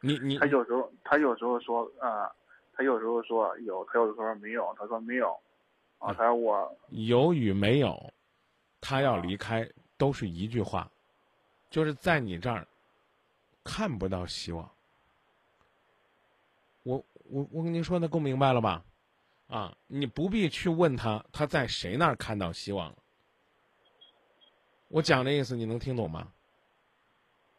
[0.00, 2.32] 你你他有时候他有时候说啊，
[2.72, 5.38] 他有时候说有，他有时候说没有，他说没有，
[5.98, 8.10] 啊，他说我有与没有，
[8.80, 9.68] 他要离开
[10.00, 10.90] 都是一句话，
[11.68, 12.66] 就是在你这儿
[13.62, 14.68] 看不到希望。
[16.84, 18.82] 我我我跟您说的够明白了吧？
[19.48, 22.96] 啊，你不必去问他他在谁那儿看到希望。
[24.88, 26.32] 我讲的意思你能听懂吗？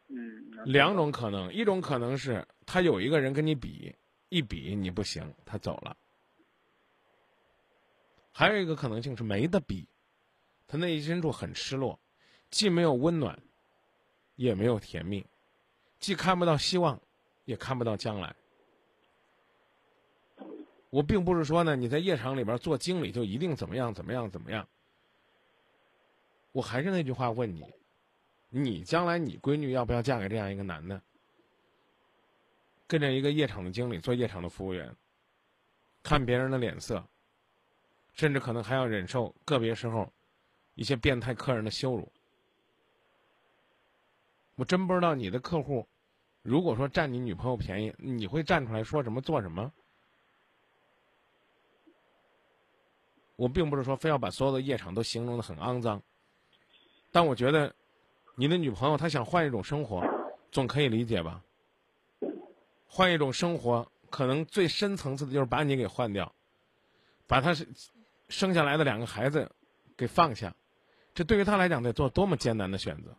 [0.08, 3.94] 嗯，两种可能，一种可能是他有一个人跟你比，
[4.30, 5.96] 一比你不行，他走了；
[8.32, 9.86] 还有一个可能性是没得比，
[10.66, 11.98] 他内心深处很失落，
[12.52, 13.36] 既没有温暖，
[14.36, 15.26] 也没有甜蜜，
[15.98, 17.00] 既看不到希望，
[17.46, 18.36] 也看不到将来。
[20.90, 24.68] 我并不是说呢，你在夜场里边做经理就一定怎么样怎么样怎么样。
[26.52, 27.64] 我还是那句话问你。
[28.50, 31.00] 你将来你闺女要不要嫁给这样一个男的？
[32.86, 34.94] 跟着一个夜场的经理做夜场的服务员，
[36.02, 37.02] 看别人的脸色，
[38.12, 40.12] 甚至可能还要忍受个别时候
[40.74, 42.12] 一些变态客人的羞辱。
[44.54, 45.86] 我真不知道你的客户，
[46.42, 49.72] 如果说占你女朋友便宜，你会站出来说什么做什么？
[53.36, 56.00] 我并不是说非要把所有的夜场都形容的很肮脏，
[57.10, 57.74] 但我觉得，
[58.36, 60.04] 你的女朋友她想换一种生活，
[60.52, 61.42] 总可以理解吧？
[62.86, 66.32] 换一种生活，可能最深层次的就是把你给换掉，
[67.26, 67.52] 把她
[68.28, 69.50] 生下来的两个孩子
[69.96, 70.54] 给放下，
[71.14, 73.16] 这对于她来讲得做多么艰难的选择。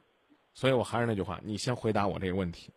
[0.53, 2.71] 所以我还是那句话，你先回答我这个问题，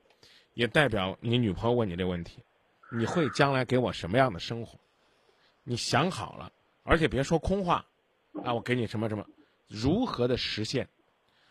[0.55, 2.43] 也代表你女朋友问你这个问题，
[2.91, 4.79] 你会将来给我什么样的生活？
[5.65, 6.53] 你想好了，
[6.85, 7.85] 而且别说空话，
[8.45, 9.27] 啊，我给你什么什么，
[9.69, 10.89] 如何的实现？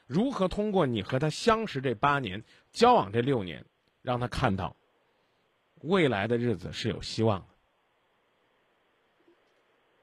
[0.07, 3.65] 如何通过你和他相识这八年，交往这六年，
[4.01, 4.75] 让他看到
[5.81, 7.45] 未来的日子是有希望的？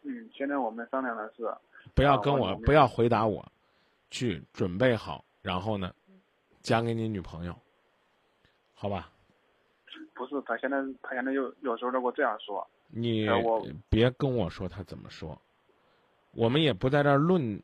[0.03, 1.55] 嗯，现在我们商量的是，
[1.95, 3.51] 不要跟我不要回答我，
[4.11, 5.95] 去准备好，然后呢，
[6.63, 7.55] 讲给你女朋友，
[8.75, 9.11] 好吧？
[10.15, 15.41] 不是他现在他现在有有时候都给我这样说，你呃我别跟我说他怎么说，
[16.33, 17.61] 我们也不在这儿论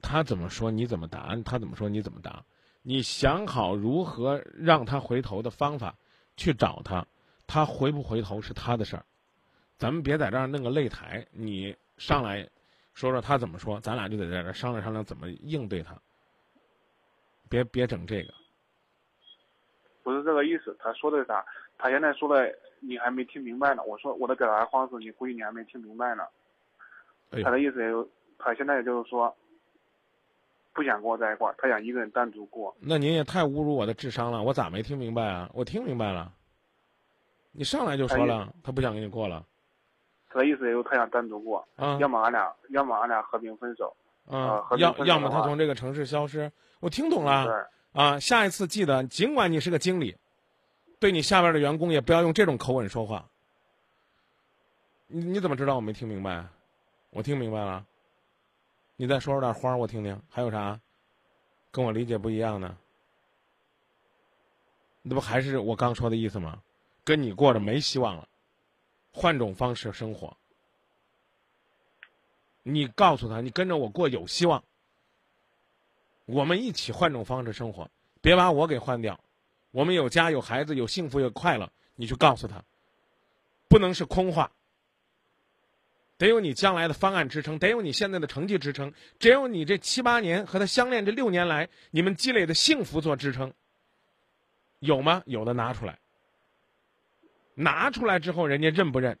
[0.00, 2.42] 他怎么说你怎么答，他怎么说你怎么答。
[2.82, 5.94] 你想好如何让他回头的方法，
[6.36, 7.06] 去找他，
[7.46, 9.04] 他回不回头是他的事儿。
[9.76, 12.48] 咱们别在这儿弄个擂台，你上来
[12.94, 16.00] 说说他怎么说，咱俩就得在这儿商量商量怎么应对他。
[17.50, 18.32] 别别整这个，
[20.04, 20.74] 不是这个意思。
[20.78, 21.44] 他说的是啥？
[21.76, 23.82] 他现在说的你还没听明白呢。
[23.82, 26.22] 我说我的表达方式，你估计你还没听明白呢。
[27.30, 28.08] 哎，他的意思也就，
[28.38, 29.34] 他现在也就是说，
[30.72, 32.74] 不想跟我在一块儿，他想一个人单独过。
[32.78, 35.50] 那您也太侮辱我的智商了，我咋没听明白啊？
[35.52, 36.32] 我听明白了，
[37.50, 39.44] 你上来就说了，他不想跟你过了。
[40.28, 43.92] 他的意思也就他想单独过，啊要么俺俩，要么俺俩和平分手。
[44.30, 48.18] 啊要要么他从这个城市消失，我听懂了啊。
[48.20, 50.16] 下一次记得，尽管你是个经理，
[50.98, 53.28] 对你下边的员工也不要用这种口吻说话。
[55.08, 56.46] 你你怎么知道我没听明白？
[57.10, 57.84] 我听明白了。
[58.96, 60.78] 你再说说点花儿我听听，还有啥？
[61.70, 62.76] 跟我理解不一样的？
[65.02, 66.60] 那不还是我刚说的意思吗？
[67.02, 68.28] 跟你过着没希望了，
[69.10, 70.36] 换种方式生活。
[72.62, 74.62] 你告诉他，你跟着我过有希望。
[76.26, 79.18] 我们一起换种方式生活，别把我给换掉。
[79.70, 82.64] 我们有家有孩子有幸福有快乐，你去告诉他，
[83.68, 84.52] 不能是空话。
[86.18, 93.54] 得有你将来的方案支撑，得有你现在的成绩支撑，只有你这七八年和他相恋这六年来你们积累的幸福做支撑。
[94.80, 95.22] 有吗？
[95.24, 95.98] 有的拿出来。
[97.54, 99.18] 拿出来之后，人家认不认，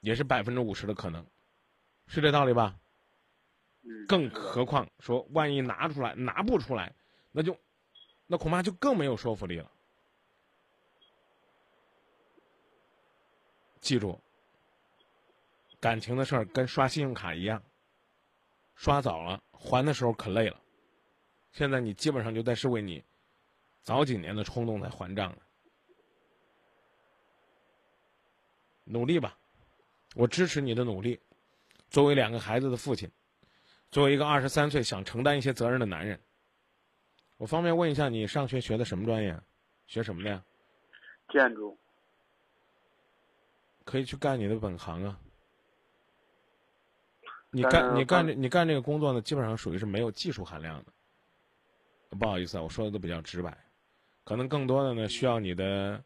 [0.00, 1.24] 也是百分之五十的可能，
[2.12, 2.76] 是这道理吧？
[3.82, 6.92] 嗯，更何况说，万一拿出来拿不出来，
[7.30, 7.56] 那就，
[8.26, 9.70] 那恐怕就更没有说服力了。
[13.78, 14.20] 记住，
[15.78, 17.62] 感情的事儿跟刷信用卡一样，
[18.74, 20.60] 刷早了还的时候可累了。
[21.52, 23.04] 现在你基本上就在是为你
[23.82, 25.38] 早几年的冲动在还账了。
[28.82, 29.38] 努力吧，
[30.16, 31.20] 我支持你的努力。
[31.90, 33.10] 作为两个孩子的父亲，
[33.90, 36.18] 作为一个二十三岁想承担一些责任的男人，
[37.36, 39.38] 我方便问一下，你上学学的什么专业？
[39.86, 40.42] 学什么的呀？
[41.28, 41.76] 建筑。
[43.84, 45.18] 可以去干你的本行啊。
[47.50, 50.92] 你干你干干这你干这个工作呢，基本上属于是没有技术含量的。
[52.16, 53.56] 不好意思啊，我说的都比较直白，
[54.22, 56.00] 可能更多的呢需要你的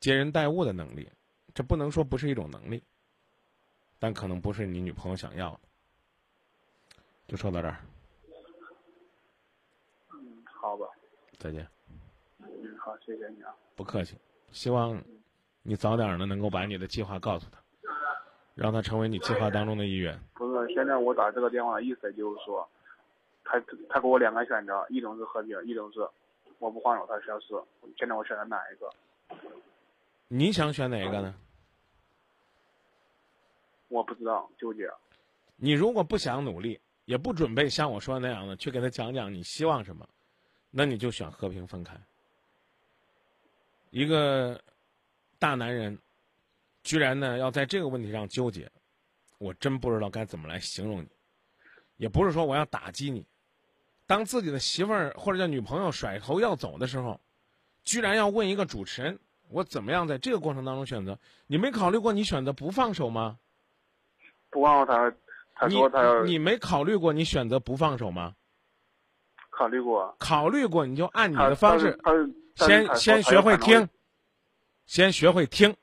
[0.00, 1.10] 接人待物的能力。
[1.52, 2.82] 这不能说不是一种能力，
[4.04, 5.60] 但可能不是你女朋友想要的。
[7.26, 7.76] 就说到这儿，
[10.12, 10.86] 嗯，好吧。
[11.38, 11.66] 再见。
[12.40, 13.50] 嗯，好，谢谢你啊。
[13.74, 14.14] 不客气，
[14.52, 15.02] 希望
[15.62, 17.58] 你早点呢能够把你的计划告诉他，
[18.54, 20.20] 让他成为你计划当中的一员。
[20.34, 22.68] 不是，现在我打这个电话的意思就是说，
[23.42, 26.06] 他他给我两个选择，一种是和平，一种是
[26.58, 27.54] 我不放手他消失。
[27.96, 28.90] 现在我选择哪一个？
[30.28, 31.34] 你想选哪一个呢？
[33.94, 34.90] 我不知道，纠结。
[35.54, 40.04] 你如果不想努力，也不准备像我说的那样的去给他讲讲你希望什么，
[40.68, 41.96] 那你就选和平分开。
[43.90, 44.60] 一个
[45.38, 45.96] 大男人，
[46.82, 48.68] 居然呢要在这个问题上纠结，
[49.38, 51.08] 我真不知道该怎么来形容你。
[51.96, 53.24] 也不是说我要打击你，
[54.08, 57.20] 当自己的媳妇儿或者叫女朋友甩头要走的时候，
[57.84, 61.16] 居然要问一个主持人，我怎么样在这个过程当中选择？
[61.46, 63.38] 你没考虑过你选择不放手吗？
[64.54, 65.12] 不忘他，
[65.52, 68.36] 他你说他要你没考虑过你选择不放手吗？
[69.50, 70.14] 考虑过。
[70.20, 71.98] 考虑过你就按你的方式，
[72.54, 73.88] 先先学会听
[74.86, 75.76] 先学会听。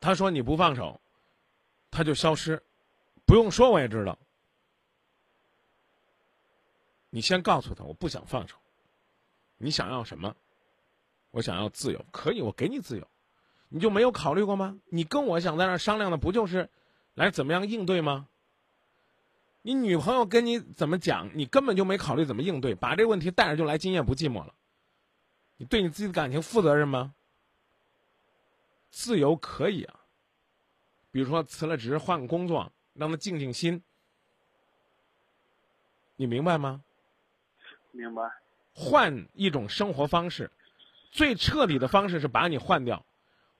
[0.00, 0.98] 他说你不放手，
[1.90, 2.62] 他就消失，
[3.26, 4.18] 不用说我也知道。
[7.10, 8.56] 你先告诉他，我不想放手。
[9.58, 10.34] 你想要什么？
[11.32, 13.06] 我想要自由，可以，我给你自由。
[13.76, 14.80] 你就没有考虑过吗？
[14.88, 16.70] 你跟我想在那儿商量的不就是，
[17.12, 18.26] 来怎么样应对吗？
[19.60, 24.54] 你女朋友跟你怎么讲，你根本就没考虑怎么应对，把这个问题带着就来，今夜不寂寞了。
[25.58, 27.12] 你对你自己的感情负责任吗？
[28.90, 30.00] 自由可以啊，
[31.10, 33.82] 比如说辞了职换个工作，让他静静心。
[36.16, 36.82] 你明白吗？
[37.92, 38.22] 明白。
[38.72, 40.50] 换一种生活方式，
[41.10, 43.04] 最彻底的方式是把你换掉。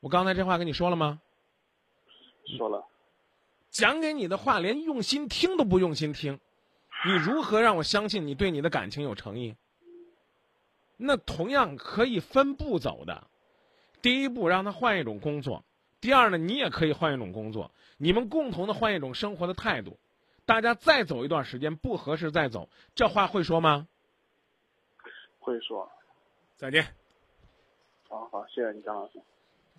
[0.00, 1.20] 我刚才这话跟你说了吗？
[2.56, 2.86] 说了。
[3.70, 6.40] 讲给你的话，连用心听都不用心听，
[7.04, 9.56] 你如何让我相信你对你的感情有诚意？
[10.96, 13.26] 那同样可以分步走的，
[14.00, 15.62] 第一步让他换一种工作，
[16.00, 19.98] 第二呢，你也可以换一种工作，你们共同的换一种生活的态度，
[20.46, 23.86] 大家再走一段时间不合适再走，这话会说吗？
[25.38, 25.90] 会说。
[26.56, 26.86] 再见。
[28.08, 29.20] 好好，谢谢你，张老师。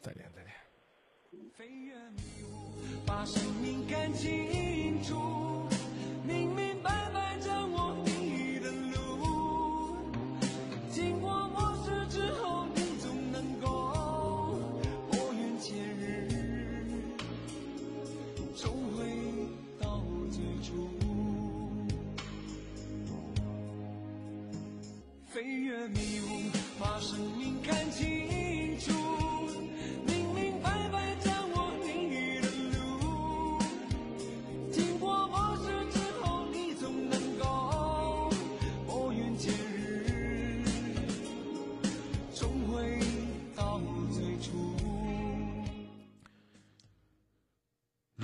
[0.02, 0.48] 再见，再见。
[3.06, 5.16] 把生命看清楚，
[6.26, 9.98] 明明白白掌握你的路。
[10.92, 14.60] 经过磨蚀之后，你总能够
[15.10, 16.30] 拨云见日，
[18.56, 19.06] 重回
[19.80, 20.90] 到最初。
[25.26, 26.17] 飞越迷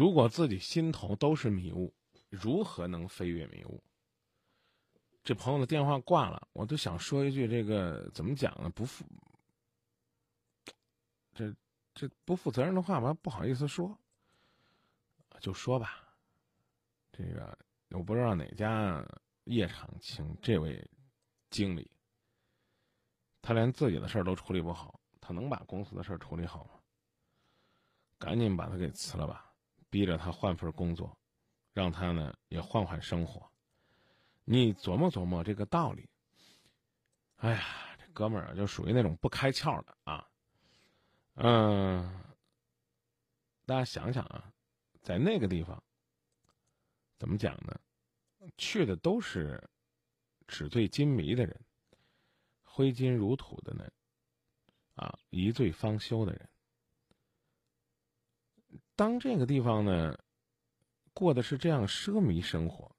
[0.04, 1.94] 如果自己心头都是迷雾，
[2.30, 3.82] 如何能飞越迷雾？
[5.24, 8.70] 这朋友的电话挂了，我都想说一句：这个怎么讲呢？
[8.72, 9.06] 不负
[11.34, 11.56] 这
[11.94, 13.98] 这不负责任的话吧，不好意思说，
[15.39, 16.06] 就说吧。
[17.13, 17.58] 这个
[17.92, 19.02] 我不知道哪家
[19.46, 20.86] 夜场请这位
[21.50, 21.89] 经理，
[23.42, 26.72] 他连自己的事儿都处理不好，他能把公司的事儿处理好吗？
[28.20, 29.50] 赶紧把他给辞了吧。
[29.93, 31.15] 逼着他换份工作，
[31.71, 33.47] 让他呢也换换生活。
[34.43, 36.10] 你琢磨琢磨这个道理。
[37.36, 40.27] 哎呀，这哥们儿就属于那种不开窍的啊。
[41.36, 42.23] 嗯，
[43.67, 44.51] 大家想想啊，
[45.03, 45.84] 在那个地方，
[47.19, 47.79] 怎么讲呢？
[48.58, 49.63] 去的都是
[50.47, 51.62] 纸醉金迷的人，
[52.63, 53.93] 挥金如土的人，
[54.95, 56.49] 啊，一醉方休的人。
[58.95, 60.17] 当这个地方呢，
[61.13, 62.95] 过的是这样奢靡生活，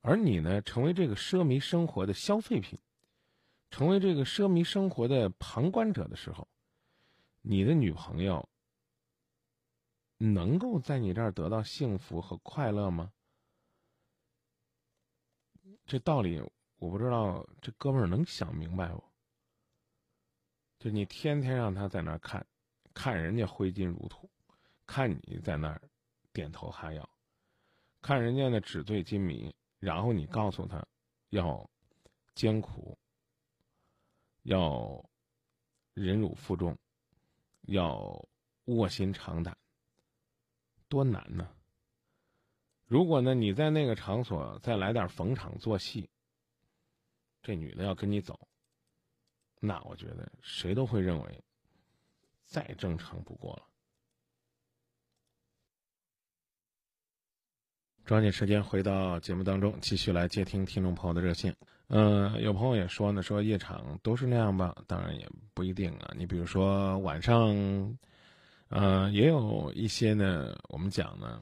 [0.00, 2.78] 而你呢，成为这个奢靡生活的消费品，
[3.70, 6.48] 成为这个奢靡生活的旁观者的时候，
[7.42, 8.48] 你的女朋友
[10.16, 13.12] 能够在你这儿得到幸福和快乐吗？
[15.84, 16.40] 这道理
[16.76, 19.04] 我不知道，这哥们儿能想明白不？
[20.78, 22.46] 就你天天让他在那儿看，
[22.94, 24.28] 看人家挥金如土。
[24.92, 25.80] 看你在那儿
[26.34, 27.08] 点头哈腰，
[28.02, 30.86] 看人家那纸醉金迷，然后你告诉他
[31.30, 31.66] 要
[32.34, 32.98] 艰苦，
[34.42, 35.02] 要
[35.94, 36.78] 忍辱负重，
[37.62, 38.28] 要
[38.66, 39.56] 卧薪尝胆，
[40.88, 41.50] 多难呢？
[42.84, 46.10] 如果呢你在那个场所再来点逢场作戏，
[47.40, 48.38] 这女的要跟你走，
[49.58, 51.42] 那我觉得谁都会认为
[52.44, 53.71] 再正常不过了。
[58.04, 61.54] 抓紧时间回到节目当中，继续来接听听众朋友的热线。
[61.86, 64.74] 嗯，有朋友也说呢，说夜场都是那样吧？
[64.88, 66.12] 当然也不一定啊。
[66.16, 67.96] 你比如说晚上，
[68.70, 71.40] 呃，也有一些呢，我们讲呢，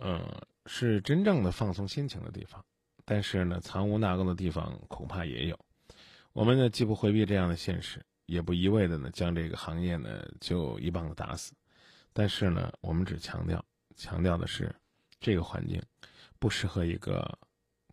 [0.00, 0.20] 嗯，
[0.66, 2.62] 是真正的放松心情的地方。
[3.04, 5.56] 但是呢，藏污纳垢的地方恐怕也有。
[6.32, 11.52] 我们呢，既不回避这样的现实，也不一味的呢将这个行业呢就一棒子打死。
[12.12, 14.74] 但是呢，我们只强调，强调的是。
[15.20, 15.82] 这个环境
[16.38, 17.38] 不适合一个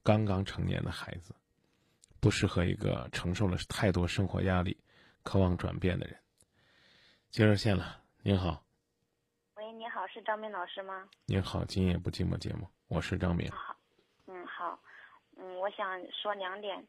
[0.03, 1.33] 刚刚成年的孩子，
[2.19, 4.77] 不适合一个承受了太多生活压力、
[5.23, 6.17] 渴望转变的人。
[7.29, 8.63] 接热线了，您好。
[9.55, 11.09] 喂，你好，是张明老师吗？
[11.25, 13.49] 您好，今夜不寂寞节目，我是张明。
[13.49, 13.75] 好，
[14.27, 14.79] 嗯，好，
[15.37, 16.85] 嗯，我想说两点。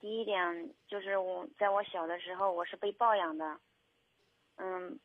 [0.00, 3.58] 第一点就是我在我小的时候，我是被抱养的，
[4.56, 4.96] 嗯，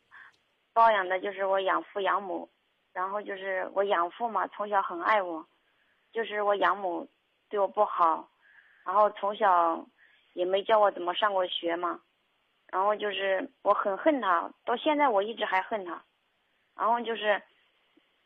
[0.71, 2.47] 抱养的就是我养父养母，
[2.94, 5.46] 然后就是我养父嘛，从小很爱我，
[6.12, 7.10] 就是我养母
[7.50, 8.30] 对我不好，
[8.86, 9.86] 然后从小
[10.34, 12.00] 也没教我怎么上过学嘛，
[12.68, 16.04] 然后就是我很恨他，到现在我一直还恨他，
[16.76, 17.41] 然后就是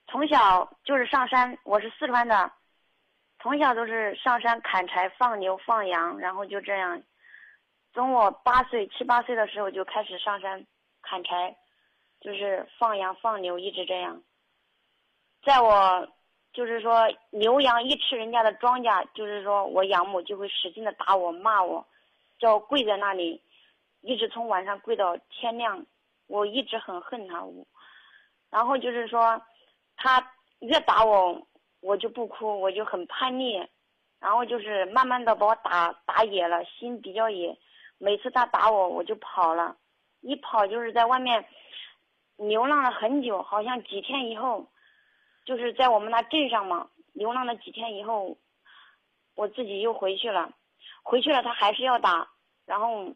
[0.07, 2.51] 从小就是上山，我是四川的，
[3.39, 7.01] 从小都是上山砍柴、放牛、放羊，然后就这样，
[7.93, 10.65] 从我八岁七八岁的时候就开始上山
[11.01, 11.55] 砍柴。
[12.19, 14.23] 就是放羊放牛，一直这样。
[15.47, 16.05] 在我
[16.51, 21.87] 就是说牛羊一吃人家的庄稼，就是说我养母就会使劲的打我骂我，
[22.37, 23.41] 叫我跪在那里，
[24.01, 25.85] 一直从晚上跪到天亮。
[26.27, 27.47] 我一直很恨他，
[28.49, 29.41] 然后就是说
[29.95, 31.41] 他越打我，
[31.79, 33.65] 我就不哭，我就很叛逆，
[34.19, 37.57] 然后就是慢慢的把我打打野了，心比较野。
[37.97, 39.77] 每次他打我，我就跑了，
[40.19, 41.45] 一跑就是在外面。
[42.35, 44.67] 流浪了很久，好像几天以后，
[45.47, 46.89] 就是在我们那镇上嘛。
[47.13, 48.37] 流浪了几天以后，
[49.33, 50.51] 我自己又回去了。
[51.01, 52.27] 回去了，他还是要打，
[52.67, 53.15] 然后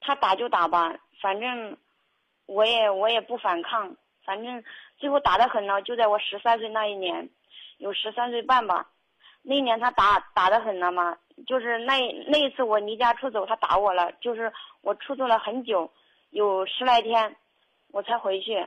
[0.00, 1.78] 他打就打吧，反正
[2.44, 4.62] 我也我也不反抗，反正
[4.98, 5.80] 最后打的很了。
[5.80, 7.30] 就在我十三岁那一年，
[7.78, 8.90] 有十三岁半吧，
[9.40, 11.16] 那一年他打打的很了嘛。
[11.46, 11.96] 就是那
[12.28, 15.90] 那一次我离家出走，他打我了，就是我出走了很久，
[16.28, 17.36] 有十来天。
[17.92, 18.66] 我才回去，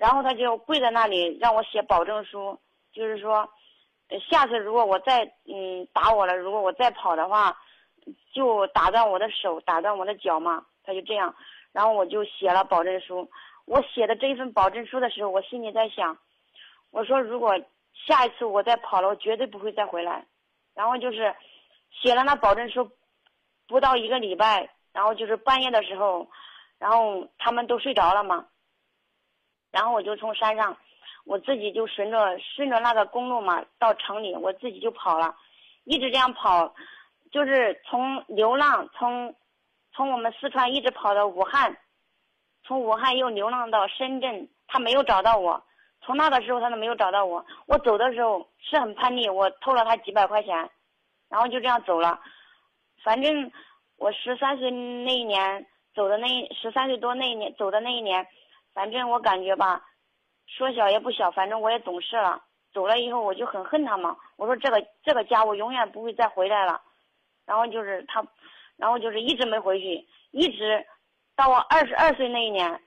[0.00, 2.58] 然后他就跪在那里让我写保证书，
[2.90, 3.46] 就是说，
[4.30, 7.54] 下次如果我再嗯打我了，如果我再跑的话，
[8.32, 10.64] 就打断我的手，打断我的脚嘛。
[10.82, 11.34] 他就这样，
[11.72, 13.30] 然后我就写了保证书。
[13.66, 16.16] 我写的这一份保证书的时候，我心里在想，
[16.90, 17.60] 我说如果
[18.06, 20.24] 下一次我再跑了，我绝对不会再回来。
[20.74, 21.34] 然后就是
[21.90, 22.90] 写了那保证书，
[23.68, 26.26] 不到一个礼拜，然后就是半夜的时候。
[26.78, 28.46] 然后他们都睡着了嘛，
[29.70, 30.76] 然后我就从山上，
[31.24, 35.34] 我自己就顺着顺着那个公路嘛到城里，我自己就跑了，
[35.84, 36.74] 一直这样跑，
[37.30, 39.34] 就是从流浪从，
[39.92, 41.76] 从我们四川一直跑到武汉，
[42.64, 45.62] 从武汉又流浪到深圳，他没有找到我，
[46.00, 50.70] 从那个时候他都没有找到我，我走的时候是很叛逆，我偷了他几百块钱，
[51.28, 52.20] 然后就这样走了，
[53.02, 53.50] 反正
[53.98, 55.66] 我十三岁那一年。
[55.92, 58.24] 走的那十三岁多那一年，走的那一年，
[58.72, 59.84] 反正我感觉吧，
[60.46, 62.42] 说小也不小，反正我也懂事了。
[62.72, 64.16] 走了以后，我就很恨他嘛。
[64.36, 66.80] 我说这个这个家我永远不会再回来了。
[67.44, 68.24] 然后就是他，
[68.76, 70.86] 然后就是一直没回去，一直
[71.34, 72.80] 到我二十二岁那一年，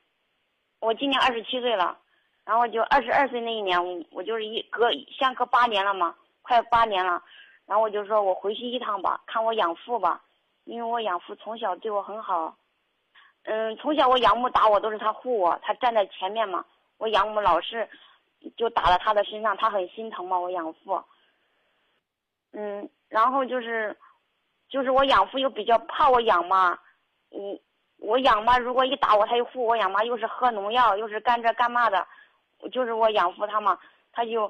[0.80, 1.98] 我今年二十七岁了，
[2.46, 3.78] 然后就二十二岁那一年，
[4.12, 7.22] 我就是一隔相隔八年了嘛，快八年了。
[7.66, 10.22] 然后我就说我回去一趟吧，看我养父吧，
[10.64, 12.56] 因为我养父从小对我很好。
[13.44, 16.64] 嗯，从小我养母打我都是他护我，他站在前面嘛。
[16.98, 17.90] 我养母老是
[18.56, 20.40] 就打了他的身上，他很心疼嘛。
[20.40, 21.04] 我养父，
[22.54, 23.98] 嗯，然后就是
[24.70, 26.78] 就是我养父又比较怕我养妈，
[27.30, 27.60] 我
[27.98, 32.08] 我养妈如果一打我，他又护我养妈，又是喝农药，又是干这干嘛的，
[32.72, 33.78] 就是我养父他嘛，
[34.14, 34.50] 他就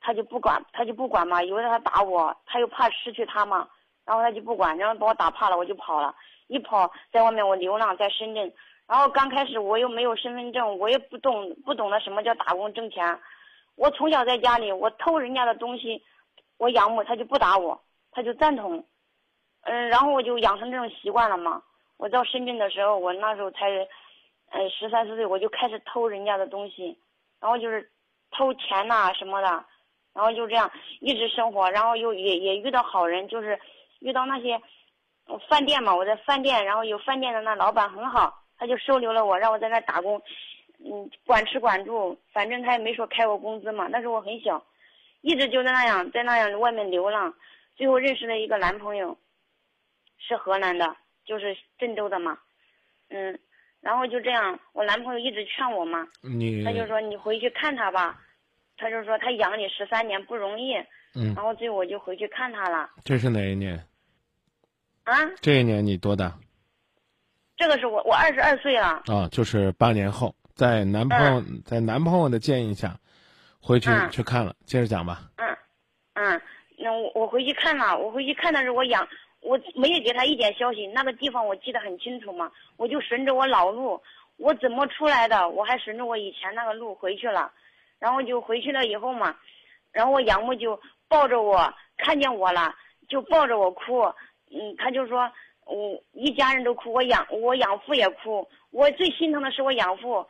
[0.00, 3.66] 他就不管，他就不管嘛，以为他打我，他又怕失去他嘛，
[4.04, 6.14] 然后他就不管，然后把我打怕了，我就跑了。
[6.48, 8.52] 一跑在外面，我流浪在深圳，
[8.86, 13.18] 然后刚开始我又没有身份证，我也不懂不懂得什么叫打工挣钱。
[13.74, 16.02] 我从小在家里，我偷人家的东西，
[16.56, 17.80] 我养母他就不打我，
[18.12, 18.86] 他就赞同。
[19.62, 21.62] 嗯，然后我就养成这种习惯了嘛。
[21.96, 23.68] 我到深圳的时候，我那时候才，
[24.50, 26.96] 呃，十三四岁，我就开始偷人家的东西，
[27.40, 27.90] 然后就是
[28.30, 29.48] 偷钱呐什么的，
[30.14, 30.70] 然后就这样
[31.00, 33.58] 一直生活，然后又也也遇到好人，就是
[33.98, 34.60] 遇到那些。
[35.48, 40.20] 饭店嘛，我在饭店，然后有饭店的那老板很好，他就收留了我，让我在那打工，
[40.78, 43.88] 嗯，管吃管住，反正他也没说开我工资嘛。
[43.88, 44.64] 那时候我很小，
[45.20, 47.34] 一直就在那样，在那样外面流浪，
[47.76, 49.18] 最后认识了一个男朋友，
[50.18, 52.38] 是河南的，就是郑州的嘛，
[53.10, 53.38] 嗯，
[53.80, 58.18] 然后就这样，我男朋友一直劝我嘛，你他就说你回去看他吧，
[58.76, 60.74] 他就说他养你十三年不容易，
[61.14, 62.88] 嗯，然后最后我就回去看他了。
[63.04, 63.78] 这是哪一年？
[65.06, 66.36] 啊，这一年你多大？
[67.56, 69.02] 这个是我，我二十二岁了。
[69.06, 72.98] 啊，就是八年后，在男朋友在男朋友的建议下，
[73.60, 74.52] 回去去看了。
[74.64, 75.30] 接着讲吧。
[75.36, 75.56] 嗯，
[76.14, 76.42] 嗯，
[76.76, 79.06] 那我我回去看了，我回去看的时候，我养，
[79.42, 80.88] 我没有给他一点消息。
[80.88, 84.02] 那个地方我记得很清楚嘛，我就顺着我老路，
[84.38, 87.52] 我怎么出来的，我还顺着我以前那个路回去了，
[88.00, 89.36] 然后就回去了以后嘛，
[89.92, 92.74] 然后我养母就抱着我，看见我了，
[93.08, 94.02] 就抱着我哭。
[94.50, 95.30] 嗯，他就说，
[95.64, 100.26] 我一家人都哭，我养我养父也哭，我最心疼的是我养父，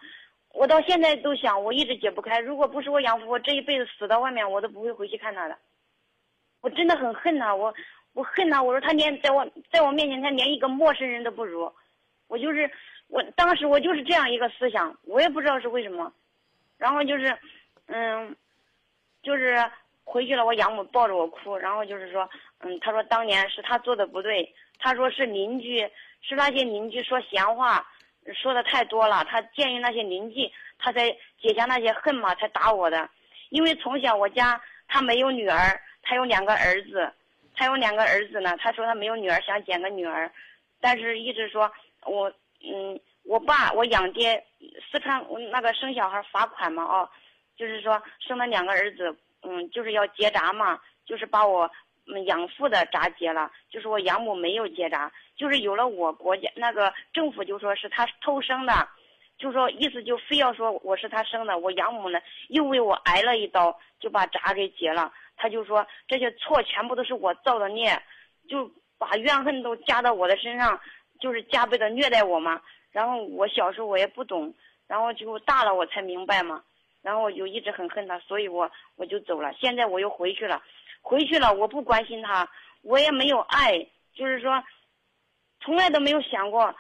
[0.53, 2.39] 我到现在都想，我一直解不开。
[2.41, 5.59] 如果不是我养父，我这一辈子死到外面，我都不会回去看他的。
[6.62, 7.73] 我真的很恨他，我
[8.14, 8.62] 我恨他。
[8.62, 11.71] 我说他连在我在我面前，他连一个陌生人都不如。
[12.29, 12.69] 我就是
[13.09, 16.12] 我当时我就是这样一个思想，我也不知道是为什么。
[16.79, 17.39] 然后就是，
[17.87, 18.35] 嗯，
[19.23, 19.64] 就是
[20.07, 22.27] 回去了，我养母抱着我哭，然后就是说，
[22.61, 25.81] 嗯，他说当年是他做的不对，他说是邻居，
[26.23, 27.87] 是那些邻居说闲话。
[28.35, 30.51] 说的太多了，他建议那些邻居，
[30.81, 31.09] 他才
[31.41, 33.09] 解下那些恨嘛，才打我的。
[33.51, 37.09] 因为从小我家他没有女儿，他有两个儿子，
[37.55, 38.57] 他有两个儿子呢。
[38.59, 40.29] 他说他没有女儿，想捡个女儿，
[40.81, 41.71] 但是一直说
[42.05, 42.29] 我
[42.65, 44.45] 嗯，我爸我养爹
[44.91, 47.09] 四川那个生小孩罚款嘛哦，
[47.57, 51.70] 就是说生了两个儿子，嗯，就是要结扎嘛，就是把我
[52.26, 55.11] 养父的扎结了，就是我养母没有结扎。
[55.37, 58.89] 就是有了我国家那个政府就说是他偷生的，
[59.37, 62.18] 就说意思就非要说我是他生的，我养母呢
[62.49, 65.12] 又为我挨了一刀，就把扎给结了。
[65.37, 68.03] 他就说这些错全部都是我造的孽，
[68.49, 70.80] 就把怨恨都加到我的身上，
[71.20, 72.61] 就是加倍的虐待我嘛。
[72.91, 74.55] 然后我小时候我也不懂，
[74.87, 76.62] 然后就大了我才明白嘛。
[77.07, 79.55] 然后我就一直很恨他，所以我我就走了。
[79.61, 80.61] 现在我又回去了，
[81.01, 82.51] 回去了我不关心他，
[82.83, 84.61] 我也没有爱，就是说。
[85.59, 86.73] 从来都没有想过，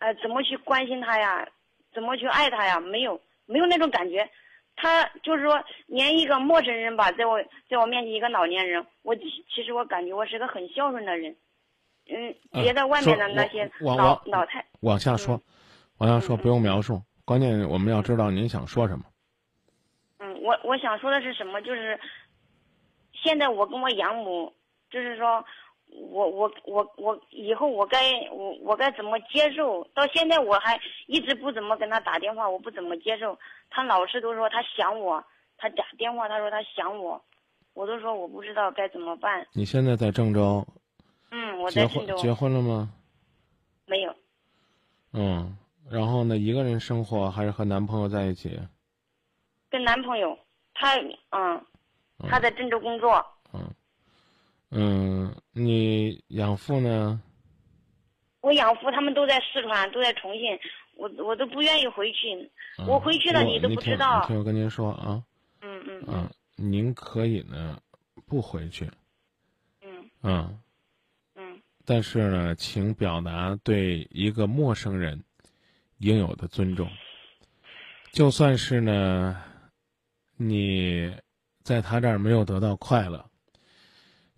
[0.00, 1.48] 呃，怎么去关心他呀？
[1.94, 2.78] 怎么去爱他呀？
[2.80, 4.28] 没有，没有那种感觉。
[4.76, 11.34] 他就是说，连一个陌生人吧，在我在我面前一个老年人，我其实我感觉我是个很孝顺的人。
[12.08, 15.40] 嗯，别的外面的那些老老太往下说，
[15.98, 19.04] 往下说不用描述，关键我们要知道您想说什么。
[20.42, 21.62] 嗯，我我想说的是什么？
[21.62, 21.98] 就是
[23.12, 24.52] 现在我跟我养母，
[24.90, 25.44] 就是说。
[25.94, 27.98] 我我我我以后我该
[28.30, 29.84] 我我该怎么接受？
[29.92, 33.38] 到现在我还一直不怎么跟他打电话，我不怎么接受。
[33.68, 35.22] 他老是都说他想我，
[35.58, 37.22] 他打电话他说他想我，
[37.74, 39.46] 我都说我不知道该怎么办。
[39.52, 40.66] 你现在在郑州？
[41.30, 42.16] 嗯，我在郑州。
[42.16, 42.90] 结婚了吗？
[43.84, 44.16] 没有。
[45.12, 45.58] 嗯，
[45.90, 46.38] 然后呢？
[46.38, 48.58] 一个人生活还是和男朋友在一起？
[49.72, 50.38] 跟男朋友，
[50.74, 50.96] 他
[51.30, 51.64] 嗯，
[52.28, 53.24] 他在郑州工作。
[53.54, 53.74] 嗯。
[54.70, 57.20] 嗯，你养父呢？
[58.42, 60.58] 我养父他们都在四川，都在重庆，
[60.94, 62.50] 我我都不愿意回去。
[62.86, 64.26] 我回去了，你都不知道。
[64.26, 65.22] 听我跟您说啊。
[65.62, 66.04] 嗯嗯。
[66.06, 67.80] 嗯，您可以呢，
[68.26, 68.90] 不回去。
[69.80, 70.10] 嗯。
[70.22, 70.58] 嗯。
[71.34, 71.62] 嗯。
[71.86, 75.24] 但是呢，请表达对一个陌生人
[75.98, 76.90] 应有的尊重。
[78.10, 79.42] 就算是呢，
[80.48, 81.14] 你
[81.62, 83.24] 在他这儿没有得到快乐。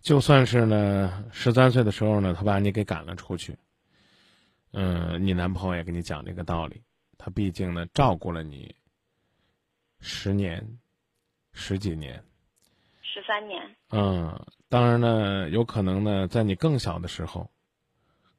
[0.01, 3.57] 就算是呢，十三岁的时候呢，他把你给赶了出去。
[4.71, 6.83] 嗯，你男朋友也跟你讲这个道理，
[7.17, 8.75] 他毕竟呢照顾了你
[9.99, 10.63] 十年、
[11.53, 12.23] 十几年、
[13.01, 13.75] 十三年。
[13.89, 17.49] 嗯，当然呢，有可能呢，在你更小的时候，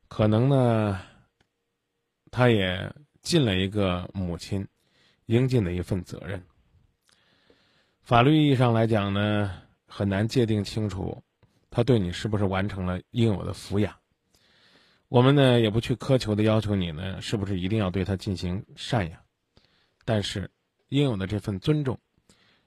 [0.07, 1.01] 可能呢，
[2.31, 4.65] 他也尽了一个母亲
[5.25, 6.41] 应尽的一份责任。
[8.07, 9.51] 法律意义上来讲呢，
[9.89, 11.25] 很难界定清楚。
[11.69, 13.93] 他对你是不是完成了应有的抚养？
[15.09, 19.19] 我们呢也不去苛求的要求你呢，是不是一定要对他进行赡养？
[20.05, 20.49] 但是，
[20.89, 21.99] 应有的这份尊重，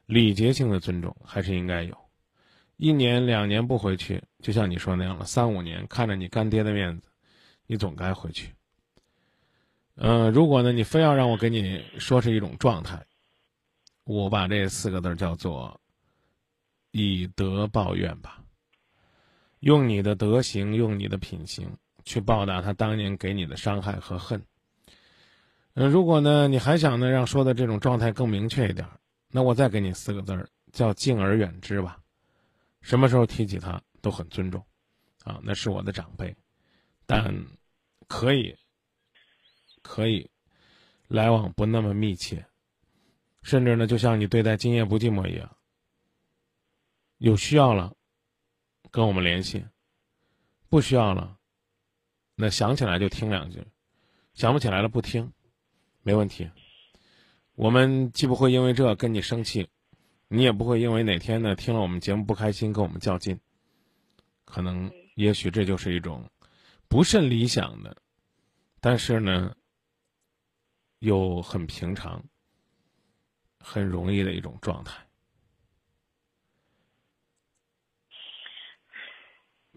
[0.08, 1.98] 礼节性的尊重还是应该有。
[2.76, 7.08] 一年两年不回去，就像你说那样了，三五年看着你干爹的面子，
[7.66, 8.50] 你总该回去。
[9.96, 13.06] 嗯，如果呢你非要让我给你说是一种状态，
[14.12, 15.80] 我把这四个字叫做
[16.90, 18.44] 以德报怨吧。
[19.60, 24.44] 用你的德行，用你的品行去报答他当年给你的伤害和恨。
[25.76, 28.84] 嗯，如果呢，你还想呢让说的这种状态更明确一点，
[29.28, 32.00] 那我再给你四个字儿，叫敬而远之吧。
[32.82, 34.66] 什么时候提起他都很尊重，
[35.24, 36.36] 啊，那是我的长辈，
[37.06, 37.46] 但
[38.08, 38.58] 可以，
[39.84, 40.28] 可以
[41.08, 42.44] 来往不那么密切，
[43.50, 45.58] 甚至呢，就像你对待今夜不寂寞一样，
[47.18, 47.96] 有需要了。
[48.92, 49.66] 跟我们联系，
[50.70, 51.38] 不需要了。
[52.36, 53.64] 那想起来就听两句，
[54.34, 55.32] 想不起来了不听，
[56.02, 56.50] 没问题。
[57.54, 59.68] 我们既不会因为这跟你生气，
[60.28, 63.40] 你也不会因为哪天呢听了我们节目不开心跟我们较劲。
[64.46, 66.24] 可能也许这就是一种
[66.88, 67.98] 不甚理想的，
[68.80, 69.56] 但是呢
[71.00, 72.24] 又很平常、
[73.60, 75.06] 很容易的一种状态。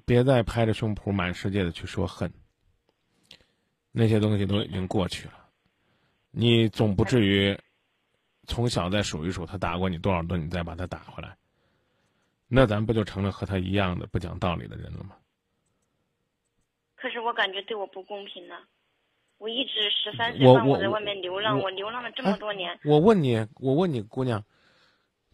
[0.04, 2.32] 别再拍着胸脯满世界的去说恨，
[3.90, 5.48] 那些东西都已经过去了。
[6.30, 7.58] 你总不至于
[8.46, 11.36] 从小再数一数他打过你多少顿，你再把他打回来，
[12.48, 15.16] 那咱不就成了和他一样的不讲道理的人了吗？
[16.96, 18.54] 可是我感觉对我不公平呢。
[19.42, 22.78] 我一直十三岁半，我我在外面流浪，我我流浪了这么多年。
[22.84, 24.44] 我问你，我问你，姑娘，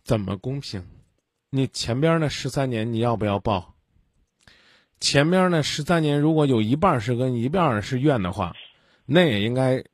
[0.02, 0.82] 怎么公平？
[1.50, 3.74] 你前边那十三年你要不要报？
[4.98, 8.56] 前边那十三年如果有一半是跟一半是怨的话，
[9.04, 9.84] 那也应该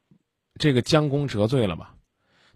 [0.60, 1.96] 这个将功折罪了吧？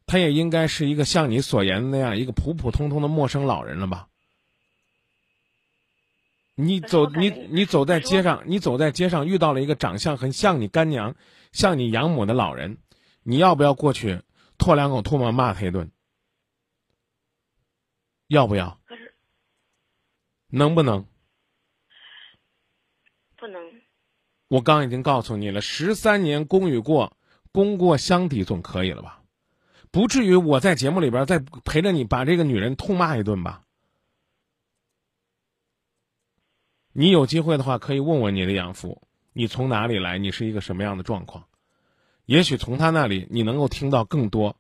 [0.07, 4.07] 他也应该是一个像你所言的那样一个普普通通的陌生老人了吧？
[6.55, 11.15] 你走，你你走在街上，你走在街上遇到了一个长相很像你干娘、
[11.53, 12.79] 像你养母的老人，
[13.23, 14.23] 你要不要过去
[14.59, 15.91] 唾两口唾沫骂他一顿？
[18.27, 18.81] 要不要？
[18.85, 19.15] 可是
[20.49, 21.07] 能不能？
[23.37, 23.63] 不能，
[24.49, 27.17] 我刚已经告诉你了，十三年功与过，
[27.53, 29.23] 功过相抵总可以了吧？
[29.91, 33.65] 不至于我在节目里边再陪着你把这个女人痛骂一顿吧？
[36.93, 39.08] 你有机会的话，可以问问你的养父，
[39.39, 41.47] 你从哪里来，你是一个什么样的状况？
[42.25, 44.57] 也许从他那里，你能够听到更多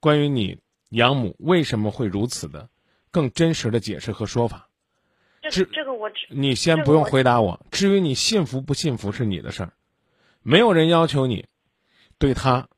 [0.00, 0.58] 关于你
[0.88, 2.70] 养母为什么会如此的
[3.10, 4.70] 更真实的解释和说法。
[5.42, 9.74] 这这个我知你先不用回答我，至于你信服不信服是你的事儿，
[10.40, 11.44] 没有人要求你
[12.16, 12.70] 对他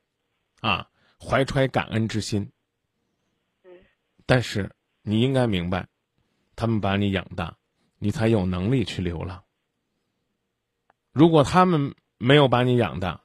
[0.60, 0.88] 啊
[1.20, 2.50] 怀揣感恩之心。
[3.62, 3.70] 嗯
[4.26, 5.86] 但是你应该明白，
[6.56, 7.56] 他们把你养大，
[8.00, 9.44] 你才有能力去流浪。
[11.14, 13.20] 如果他们没有把你养大，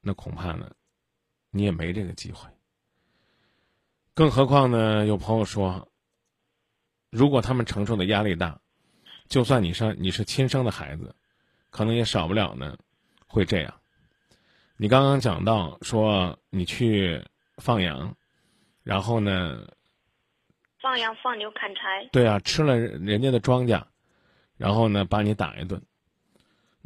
[0.00, 0.74] 那恐怕呢，
[1.50, 2.50] 你也没这个机会。
[4.14, 5.88] 更何况呢，有朋友说，
[7.10, 8.60] 如果他们承受的压力大，
[9.28, 11.14] 就算你是你是亲生的孩子，
[11.70, 12.76] 可能也少不了呢，
[13.28, 13.72] 会这样。
[14.76, 17.24] 你刚刚讲到说你去
[17.58, 18.12] 放羊，
[18.82, 19.72] 然后呢，
[20.80, 23.84] 放羊放牛砍柴，对啊，吃了人家的庄稼，
[24.56, 25.80] 然后呢把你打一顿，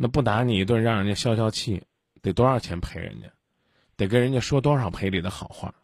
[0.00, 1.82] 那不打你一顿，让人家消消气，
[2.22, 3.26] 得多少钱赔人家？
[3.96, 5.74] 得跟人家说多少赔礼的好话？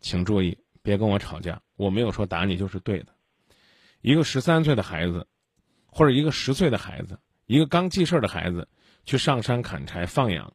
[0.00, 3.12] 请注意，别跟我吵架，我没有说打你就是对的。
[4.00, 5.26] 一个十三岁的孩子，
[5.84, 8.66] 或者一个十岁的孩子，一个刚记事儿的孩子，
[9.04, 10.54] 去上山砍柴放羊，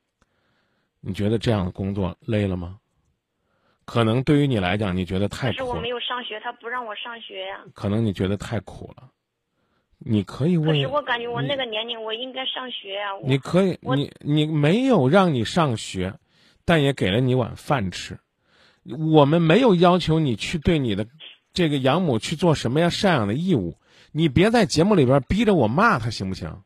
[1.02, 2.80] 你觉得这样的工作累了吗？
[3.86, 5.90] 可能对于你来讲，你觉得太苦了可是我没。
[5.90, 7.64] 有上学，他不让我上学呀。
[7.76, 9.12] 可能你觉得太苦了，
[9.98, 13.12] 你可以可问，是我感觉我那个年龄，我应该上学啊。
[13.24, 16.14] 你可以，我你你没有让你上学，
[16.64, 18.20] 但也给了你碗饭吃。
[18.84, 21.08] 我们没有要求你去对你的
[21.54, 23.78] 这个养母去做什么样赡养的义务，
[24.12, 26.62] 你别在节目里边逼着我骂他，行不行？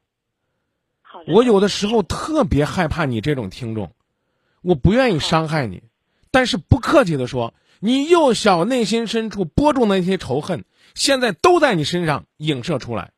[1.28, 3.92] 我有的时候特别害怕你这种听众，
[4.62, 5.84] 我不愿意伤害你，
[6.32, 13.12] 但是不客气的说，你幼小内心深处播种的那些仇恨，现在都在你身上影射出来。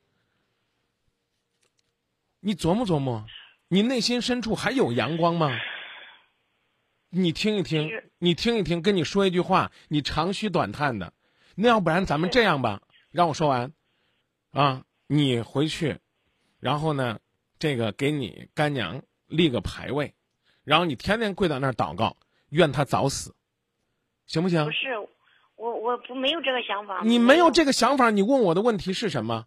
[2.43, 3.27] 你琢磨琢磨，
[3.67, 5.51] 你内心深处还有阳光吗？
[7.11, 11.13] 你听一听，你听一听，跟你说一句话，你长吁短叹的，
[11.53, 12.81] 那要不然咱们这样吧，
[13.11, 13.71] 让我说完，
[14.49, 15.99] 啊，你回去，
[16.59, 17.19] 然后呢，
[17.59, 20.15] 这个给你干娘立个牌位，
[20.63, 22.17] 然后你天天跪在那儿祷告，
[22.49, 23.35] 愿她早死，
[24.25, 24.71] 行不行不？
[24.71, 24.97] 是
[25.57, 27.03] 我，我不没有这个想法。
[27.05, 29.45] 你没有这个想法，你问我的问题是什么？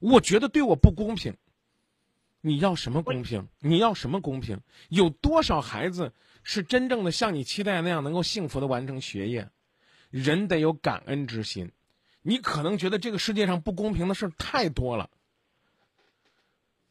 [0.00, 1.36] 我觉得对我不公平。
[2.40, 3.48] 你要什么公平？
[3.58, 4.60] 你要什么公平？
[4.88, 9.50] 有多少孩子是真正的像你期待那样能够幸福的完成学业？
[10.10, 11.72] 人得有感恩之心。
[12.22, 15.10] 你可能觉得这个世界上不公平的事儿太多了。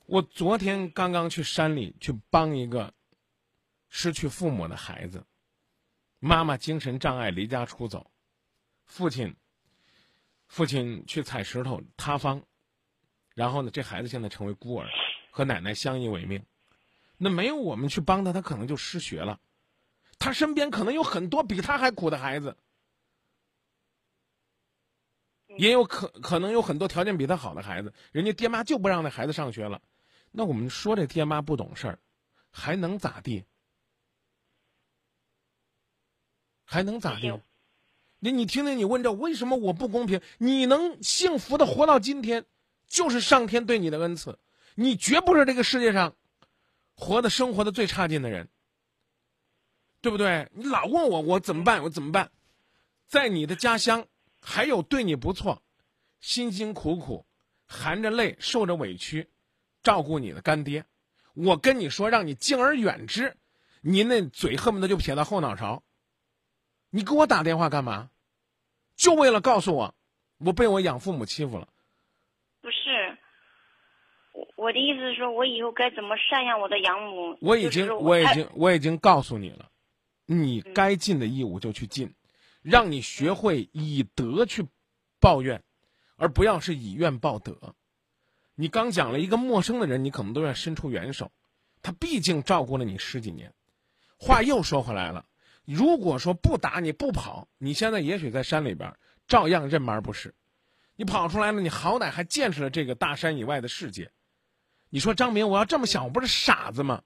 [0.05, 2.93] 我昨天刚刚去山里去帮一个
[3.89, 5.25] 失去父母的孩子，
[6.19, 8.09] 妈妈精神障碍离家出走，
[8.85, 9.35] 父亲
[10.47, 12.41] 父亲去采石头塌方，
[13.35, 14.87] 然后呢，这孩子现在成为孤儿，
[15.29, 16.43] 和奶奶相依为命。
[17.17, 19.39] 那没有我们去帮他，他可能就失学了。
[20.17, 22.55] 他身边可能有很多比他还苦的孩子，
[25.57, 29.81] 也有可可能有很多条件比他好的孩子，人家爹妈就不让那孩子上学了。
[30.31, 31.99] 那我们说这爹妈不懂事儿，
[32.51, 33.45] 还能咋地？
[36.65, 37.41] 还能咋地行？
[38.19, 40.21] 你你听听，你问这为什么我不公平？
[40.37, 42.45] 你能幸福的活到今天，
[42.87, 44.37] 就是上天对你的恩赐。
[44.75, 46.15] 你绝不是这个世界上
[46.95, 48.49] 活的生活的最差劲的人，
[50.01, 50.49] 对不对？
[50.53, 51.83] 你老问我我怎么办？
[51.83, 52.31] 我怎么办？
[53.07, 54.07] 在你的家乡，
[54.39, 55.61] 还有对你不错、
[56.19, 57.25] 辛辛苦苦、
[57.65, 59.29] 含着泪、受着委屈
[59.81, 60.85] 照顾你的干爹。
[61.33, 63.37] 我跟你说，让你敬而远之，
[63.81, 65.83] 您那嘴恨不得就撇到后脑勺。
[66.89, 68.09] 你给我打电话干嘛？
[68.95, 69.95] 就为了告诉我，
[70.39, 71.69] 我被我养父母欺负了。
[72.61, 72.75] 不是，
[74.39, 77.37] 我我的意思是说，我以后该怎么赡养我的养母？
[77.41, 79.69] 我已经，就是说我已经，我已经告诉你了，
[80.25, 82.13] 你嗯该尽的义务就去尽，
[82.61, 84.65] 让你学会以德去
[85.19, 85.61] 抱怨，
[86.15, 87.75] 而不要是以怨报德。
[88.55, 91.31] 你刚讲了一个陌生的人，你可能都要伸出援手，
[91.81, 93.53] 他毕竟照顾了你十几年。
[94.17, 95.25] 话又说回来了，
[95.65, 98.95] 如果说不打你不跑，你现在也许在山里边
[99.27, 100.33] 照样认而不是。
[100.95, 104.11] 你跑出来了，你好歹还见识了这个大山以外的世界。
[104.89, 107.03] 你说张明，我要这么想，我不是傻子吗？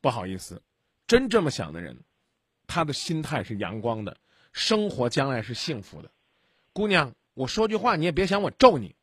[0.00, 0.60] 不好意思，
[1.06, 1.96] 真这么想的人，
[2.66, 4.16] 他的心态是阳光的，
[4.52, 6.10] 生活将来是幸福的。
[6.72, 8.96] 姑娘，我说句话，你也别想我咒你，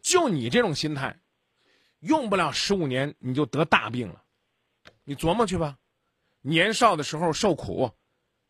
[0.00, 1.18] 就你这种心态，
[2.00, 4.22] 用不了十五年你就得大病了。
[5.04, 5.76] 你琢磨去吧，
[6.40, 7.90] 年少的时候受苦，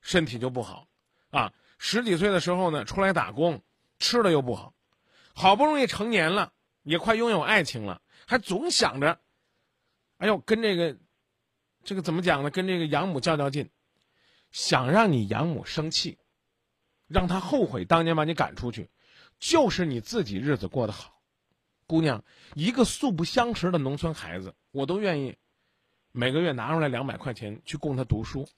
[0.00, 0.86] 身体就不好，
[1.30, 3.60] 啊，十几岁的时候呢出来打工，
[3.98, 4.72] 吃的又不好，
[5.34, 6.52] 好不容易成年了，
[6.84, 9.20] 也快拥有爱情了，还总想着，
[10.18, 10.98] 哎呦，跟这个，
[11.84, 12.50] 这个怎么讲呢？
[12.50, 13.70] 跟这个养母较较劲，
[14.50, 16.18] 想让你养母生气，
[17.06, 18.90] 让她后悔当年把你赶出去，
[19.38, 21.22] 就是你自己日子过得好。
[21.86, 22.24] 姑娘，
[22.54, 25.36] 一个素不相识的农村孩子，我都愿意
[26.10, 28.48] 每个月拿出来两百块钱去供他读书。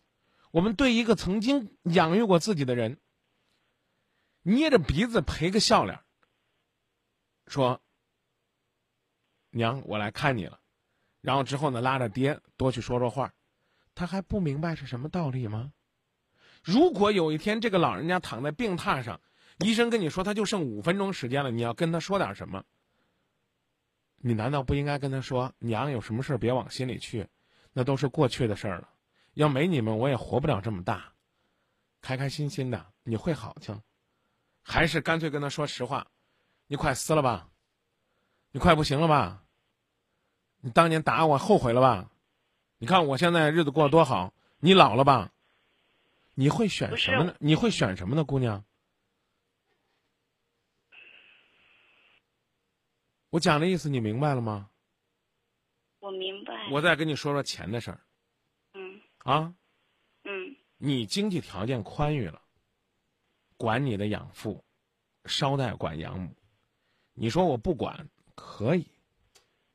[0.50, 2.98] 我们对一个曾经养育过自己的人，
[4.40, 6.00] 捏着鼻子赔个笑脸，
[7.46, 7.82] 说
[9.58, 10.58] ：“娘，我来看你了。”
[11.20, 13.32] 然后之后呢，拉着爹多去说说话，
[13.94, 15.72] 他还不明白是什么道理吗？
[16.62, 19.20] 如果有一天这个老人家躺在病榻上，
[19.58, 22.64] 医生跟你说他就剩五分钟时间了，你要跟他说点什么？
[24.18, 27.26] 你难道不应该跟他说：“娘，有什么事儿别往心里去，
[27.72, 28.88] 那都是过去的事儿了。
[29.34, 31.12] 要没你们，我也活不了这么大。
[32.00, 33.74] 开开心心的，你会好去。”
[34.62, 36.06] 还是干脆跟他说实话
[36.66, 37.48] ：“你快撕了吧，
[38.52, 39.44] 你快不行了吧？
[40.60, 42.10] 你当年打我后悔了吧？
[42.78, 45.32] 你看我现在日子过得多好，你老了吧？
[46.34, 47.34] 你会选什么呢？
[47.40, 48.64] 你会选什么呢，姑娘？
[53.30, 54.70] 我讲的意思你明白了吗？
[55.98, 56.70] 我明白。
[56.70, 58.00] 我再跟你说说钱的事儿
[58.74, 59.54] 嗯啊。
[60.24, 62.40] 嗯你经济条件宽裕了，
[63.56, 64.64] 管你的养父，
[65.24, 66.36] 捎带管养母。
[67.14, 68.86] 你说我不管可以，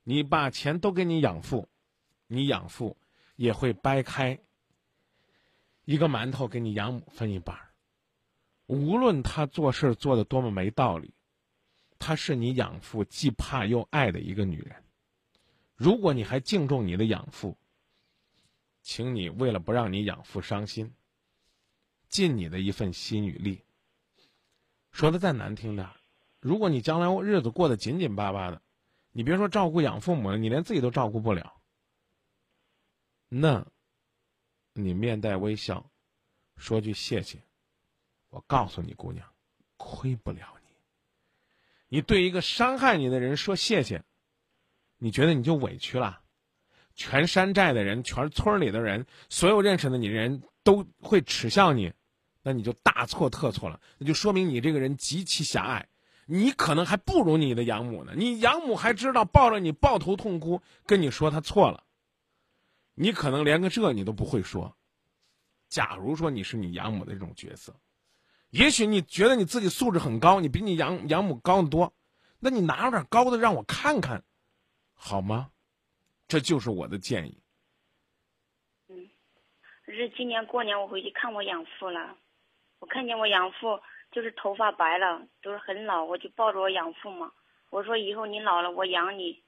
[0.04, 1.70] 你把钱都给你养父，
[2.28, 2.98] 你养父
[3.36, 4.40] 也会掰开
[5.86, 7.70] 一个馒头给你养母分一半儿。
[8.66, 11.14] 无论他做事做的多么没道理，
[12.00, 14.84] 他是你养父既怕又爱的一个女人。
[15.76, 17.58] 如果你还敬重你的养父，
[18.82, 20.94] 请你为了不让你养父伤心，
[22.08, 23.64] 尽你的一份心与力。
[24.92, 25.96] 说的再难听点儿，
[26.40, 28.62] 如果你将来日子过得紧紧巴巴的，
[29.14, 31.62] 你别说照顾养父母了，你连自己都照顾不了，
[33.30, 33.66] 那，
[34.74, 35.90] 你面带微笑，
[36.58, 37.40] 说句谢谢，
[38.30, 39.26] 我告诉你，姑娘，
[39.78, 40.76] 亏不了你。
[41.90, 44.04] 你对一个伤害你的人说谢谢，
[44.98, 46.22] 你觉得你就委屈了？
[46.96, 51.94] 全山寨的人，全村里的人，所有认识的你人都会耻笑你，
[52.42, 53.80] 那你就大错特错了。
[54.00, 55.88] 那就说明你这个人极其狭隘，
[56.26, 58.14] 你可能还不如你的养母呢。
[58.16, 61.84] 你养母还知道抱着你抱头痛哭，跟你说她错了，
[62.94, 64.76] 你可能连个这你都不会说。
[65.70, 67.76] 假如说你是你养母的这种角色，
[68.52, 71.94] 也许你觉得你自己素质很高，你比你养养母高得多，
[72.40, 74.24] 那你拿出点高的让我看看，
[74.94, 75.50] 好吗？
[76.28, 77.42] 这就是我的建议。
[79.86, 82.18] 可是今年过年我回去看我养父了，
[82.80, 83.80] 我看见我养父
[84.14, 87.32] 就是头发白了，都是很老，我就抱着我养父嘛，
[87.72, 89.42] 我说以后你老了我养你，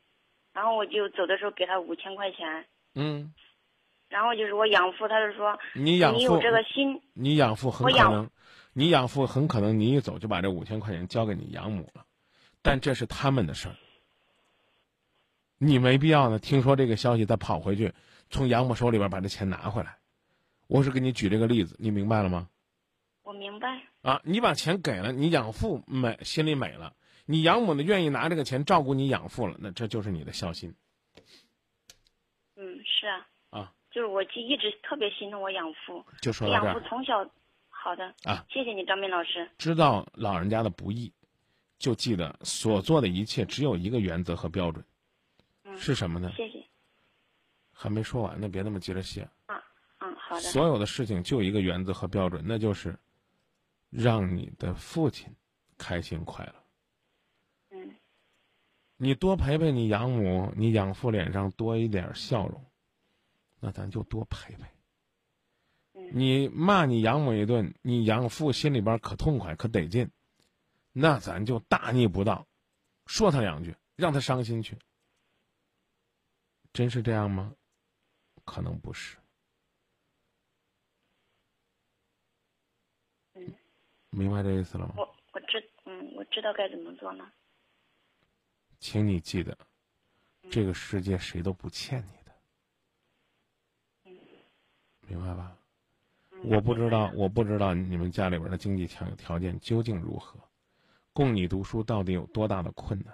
[0.53, 3.31] 然后我就走的时候给他五千块钱，嗯，
[4.09, 8.29] 然后就是我养父，他就说你养父，你有这个心，你养父很可能，
[8.73, 12.03] 你养父很可能你一走就把这五千块钱交给你养母了，
[12.61, 13.75] 但这是他们的事儿，
[15.59, 16.39] 你没必要呢。
[16.39, 17.93] 听说这个消息再跑回去，
[18.29, 19.97] 从养母手里边把这钱拿回来。
[20.67, 22.49] 我是给你举这个例子，你明白了吗？
[23.21, 26.93] 我明白，啊，你把钱给了，你养父美心里美了，
[27.25, 30.75] 你养母呢愿意拿这个钱照顾你养父了，那这就是你的孝心
[32.55, 33.73] 嗯，是啊，啊。
[33.89, 37.27] 就是我就一直特别心疼我养父，就说养父从小，
[37.67, 41.11] 好的啊，谢谢你张明老师，知道老人家的不易，
[41.79, 44.85] 就记得所做的一切只有一个原则和标准，
[45.63, 46.31] 嗯，是什么呢？
[46.37, 46.63] 谢谢，
[47.73, 49.27] 还没说完呢，别那么急着谢。
[49.47, 49.63] 啊
[49.97, 52.95] 嗯，好的，所有的事情就一个原则和标准，那就是
[53.97, 55.33] 让你的父亲
[55.77, 56.55] 开心快乐。
[57.71, 57.95] 嗯
[58.97, 62.65] 你多陪陪你养母，你养父脸上多一点笑容，
[63.59, 64.63] 那咱就多陪陪。
[65.93, 70.09] 嗯你骂你养母一顿，你养父心里边可痛快可得劲，
[70.91, 72.47] 那咱就大逆不道，
[73.05, 74.77] 说他两句，让他伤心去。
[76.71, 77.53] 真是这样吗？
[78.45, 79.17] 可能不是。
[83.33, 83.53] 嗯，
[84.15, 84.93] 明白这意思了吗？
[84.97, 87.29] 我我知嗯我知道该怎么做呢。
[88.79, 89.57] 请你记得，
[90.49, 92.31] 这个世界谁都不欠你的，
[95.07, 95.57] 明白吧？
[96.43, 100.39] 我不知道，我不知道你们家里边的经济条条件究竟如何，
[101.13, 103.13] 供你读书到底有多大的困难？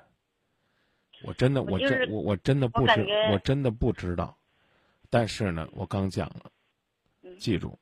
[1.24, 4.38] 我真的，我真我我真的不知我，我真的不知道。
[5.10, 6.52] 但是呢，我刚讲了，
[7.22, 7.78] 嗯记住，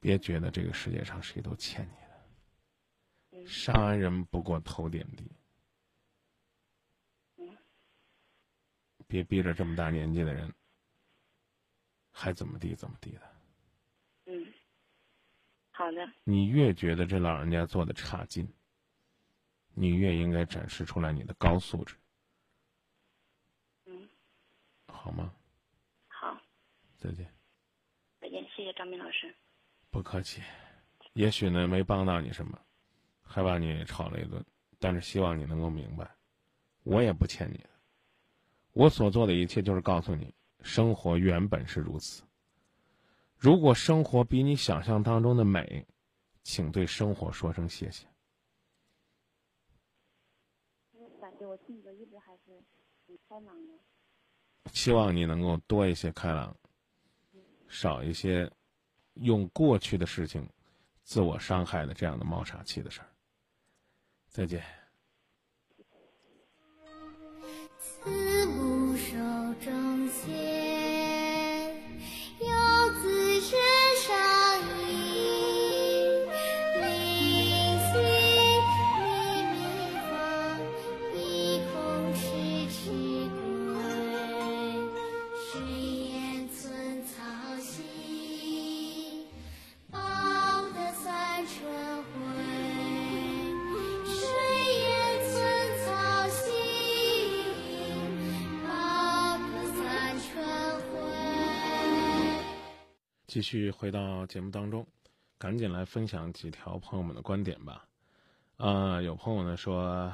[0.00, 5.30] 别觉得这个世界上谁都欠你的，嗯上安人不过头点地。
[7.36, 7.56] 嗯
[9.06, 10.52] 别逼着这么大年纪的人，
[12.10, 13.22] 还怎么地怎么地的。
[14.26, 14.52] 嗯，
[15.70, 18.46] 好的，你越觉得这老人家做的差劲，
[19.74, 21.96] 你越应该展示出来你的高素质，
[23.86, 24.08] 嗯
[24.88, 25.34] 好吗？
[26.08, 26.38] 好，
[26.98, 27.32] 再见。
[28.20, 29.34] 再见，谢谢张明老师。
[29.90, 30.42] 不客气。
[31.14, 32.58] 也许呢没帮到你什么，
[33.22, 34.44] 还把你吵了一顿，
[34.78, 36.08] 但是希望你能够明白，
[36.84, 37.70] 我也不欠你的。
[38.72, 42.22] 我所做的一切就是告诉你，生活原本是如此。
[43.36, 45.86] 如果生活比你想象当中的美，
[46.42, 48.06] 请对生活说声谢谢。
[51.20, 52.62] 感觉我性格一直还是
[53.06, 53.74] 很开朗的。
[54.72, 56.56] 希望你能够多一些开朗，
[57.68, 58.50] 少一些
[59.20, 60.48] 用过去的事情
[61.02, 63.08] 自我伤害的这样的冒傻气的事儿。
[64.28, 64.77] 再见。
[103.28, 104.86] 继续回到节目当中，
[105.36, 107.86] 赶紧来分享几条朋友们的观点吧。
[108.56, 110.10] 啊、有朋友呢说，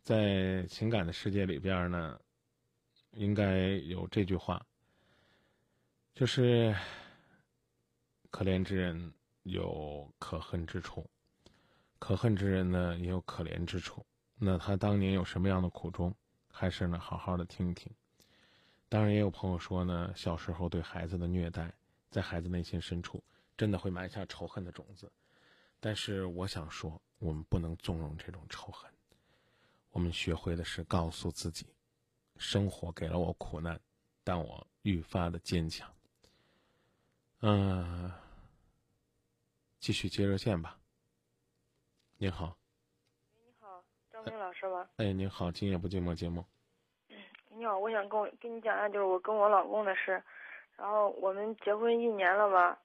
[0.00, 2.16] 在情感的世界里边呢，
[3.10, 4.64] 应该有这句话，
[6.14, 6.72] 就是
[8.30, 9.12] 可怜之人
[9.42, 11.04] 有可恨之处，
[11.98, 14.06] 可恨之人呢也有可怜之处。
[14.36, 16.14] 那他当年有什么样的苦衷，
[16.48, 17.92] 还是呢好好的听一听。
[18.88, 21.72] 当然，也有朋友说呢，小时候对孩子的虐待，
[22.10, 23.22] 在孩子内心深处
[23.56, 25.10] 真的会埋下仇恨的种子。
[25.80, 28.90] 但是，我想说，我们不能纵容这种仇恨。
[29.90, 31.66] 我们学会的是告诉自己，
[32.36, 33.80] 生活给了我苦难，
[34.22, 35.92] 但我愈发的坚强。
[37.40, 38.10] 嗯、
[39.78, 40.78] 继续接热线吧。
[42.16, 42.56] 您好，
[43.34, 44.88] 你好，张明老师吗？
[44.96, 46.44] 哎，您好，今夜不寂寞节目。
[47.56, 50.20] 你好，我想跟我跟你讲一下，就是我跟我老公的事。
[50.76, 52.76] 然后我们结婚一年了吧，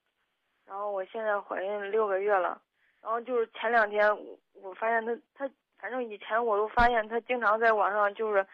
[0.67, 2.61] 然后我现在怀孕六个月了。
[3.01, 4.07] 然后就是前两天
[4.53, 8.45] 我发现他他，反正以前我都发现他经常在网上就是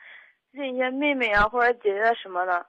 [0.51, 2.66] 认一些妹妹啊或者姐姐什么的。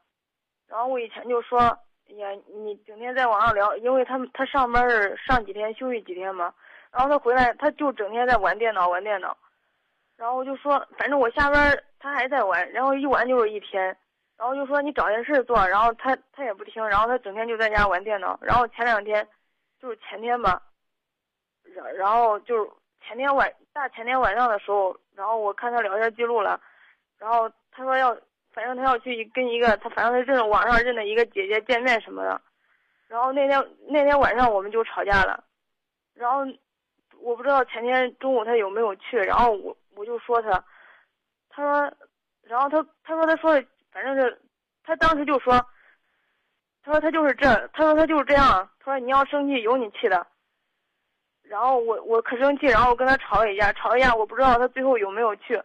[0.66, 1.60] 然后我以前就说，
[2.08, 6.52] 哎呀，你整天在网上聊，因为他他上班是上几天休息几天嘛。
[6.90, 9.36] 然后他回来他就整天在玩电脑玩电脑。
[10.16, 13.84] 然后我就说，反正我下班他还在玩，然后一玩就是一天，
[14.38, 18.38] 然后就说你找件事做，然后他他也不听，然后他整天就在家玩电脑。
[18.40, 19.26] 然后前两天，
[19.80, 20.62] 就是前天吧，
[21.74, 22.70] 然然后就是
[23.06, 26.58] 前天晚大前天晚上的时候，然后我看他聊天记录了，
[27.18, 28.16] 然后他说要，
[28.52, 32.40] 反正他要去跟一个他反正他认网上认的一个姐姐见面什么的，
[33.08, 35.44] 然后那天那天晚上我们就吵架了，
[36.14, 36.40] 然后
[37.20, 40.64] 我不知道前天中午他有没有去，然后我我就说他，
[41.48, 41.96] 他说，
[42.42, 44.40] 然后他他说他说的反正是，
[44.84, 45.54] 他当时就说，
[46.82, 50.26] 他说他就是这，他说他就是这样，他说你要生气有你气的，
[51.42, 55.60] 然后我我可生气，然后我跟他吵了一架，吵一架，我不知道他最后有没有去，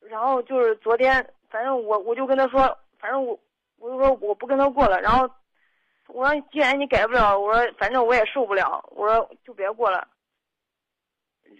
[0.00, 2.60] 然后就是昨天，反正我我就跟他说，
[2.98, 3.38] 反正我
[3.78, 5.30] 我就说我不跟他过了，然后
[6.08, 10.08] 我说既然你改不了，我说反正我也受不了，我说就别过了。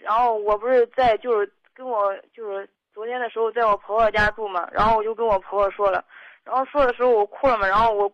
[0.01, 6.03] 然后我不是在就是跟我就是昨天的时候在我婆婆家住嘛，然后我就跟我婆婆说了，
[6.43, 8.11] 然后说的时候我哭了嘛，然后我，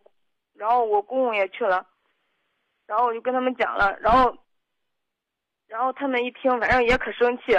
[0.55, 1.86] 然后我公公也去了，
[2.86, 4.36] 然后我就跟他们讲了，然后，
[5.67, 7.53] 然后他们一听，反正也可生气，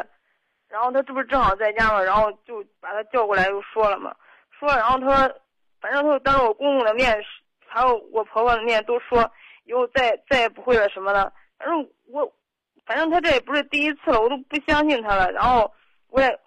[0.68, 4.14] 然后他这不是正好在家嘛，然后就把他叫过来又说了嘛，
[4.50, 5.40] 说了，然后他说，
[5.80, 7.24] 反正他就当着我公公的面，
[7.66, 9.30] 还有我婆婆的面都说
[9.64, 12.30] 以后再再也不会了什么的，反正我。
[12.86, 15.32] 反正他这也不是第一次了，我都不相信他了。
[15.32, 15.72] 然后
[16.08, 16.38] 我也，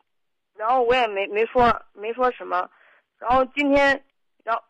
[0.56, 1.64] 然后我也没没说
[1.94, 2.70] 没说什么。
[3.18, 4.04] 然后今天，
[4.44, 4.62] 然后，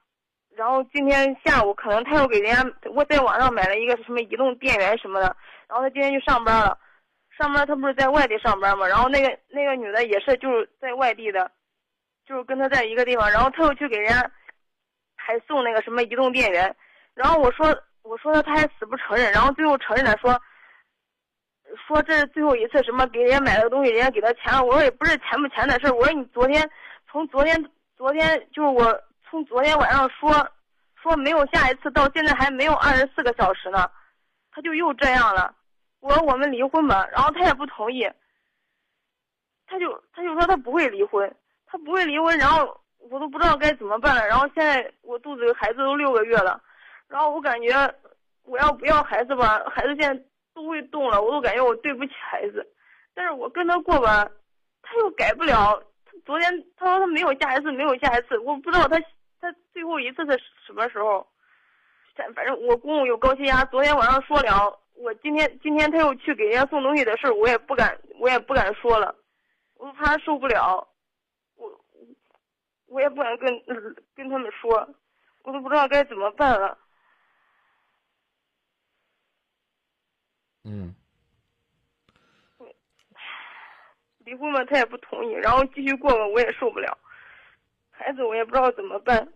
[0.56, 5.36] 然后今天下午可能他又给人家我在网上买了一个什么移动电源什么的。
[5.68, 6.80] 然后他今天去上班了，
[7.38, 8.88] 上班他不是在外地上班嘛？
[8.88, 11.52] 然后那个那个女的也是就是在外地的，
[12.26, 13.30] 就是跟他在一个地方。
[13.30, 14.32] 然后他又去给人家
[15.18, 16.74] 还送那个什么移动电源。
[17.14, 20.42] 然后我说我说他他还死不承认，然后最后承认了说。
[21.76, 24.64] 说这是最后一次什么给人家买了东西，人家给他钱了。
[24.64, 26.70] 我说也不是钱不钱的事我说你昨天
[27.12, 30.32] 从昨天昨天就是我从昨天晚上说
[31.02, 33.90] 说没有下一次，到现在还没有二十四个小时呢，
[34.52, 35.54] 他就又这样了。
[36.00, 38.10] 我说我们离婚吧，然后他也不同意。
[39.68, 44.26] 他就他就说他不会离婚，他不会离婚，然后我都不知道该怎么办了。
[44.26, 46.62] 然后现在我肚子里孩子都六个月了，
[47.08, 47.70] 然后我感觉
[48.44, 50.24] 我要不要孩子吧，孩子现在。
[50.58, 52.68] 都会动了，我都感觉我对不起孩子，
[53.14, 54.28] 但是我跟他过吧，
[54.82, 55.80] 他又改不了。
[56.04, 59.00] 他昨天他说他没有下一次，没有下一次，我不知道他
[59.40, 61.28] 他最后一次是什么时候。
[62.16, 69.14] 反反正我公公有高血压，昨天晚上说了，我今天今天他又去给人家送东西的事我也不敢我也不敢说了，
[69.76, 70.88] 我怕他受不了，
[71.56, 71.70] 我
[72.88, 73.64] 我也不敢跟
[74.16, 74.90] 跟他们说，
[75.44, 76.76] 我都不知道该怎么办了。
[80.70, 80.94] 嗯，
[84.26, 86.98] 离婚嘛，他也不同意，然后继续过吧，我也受不了，
[87.90, 89.32] 孩子我也不知道怎么办。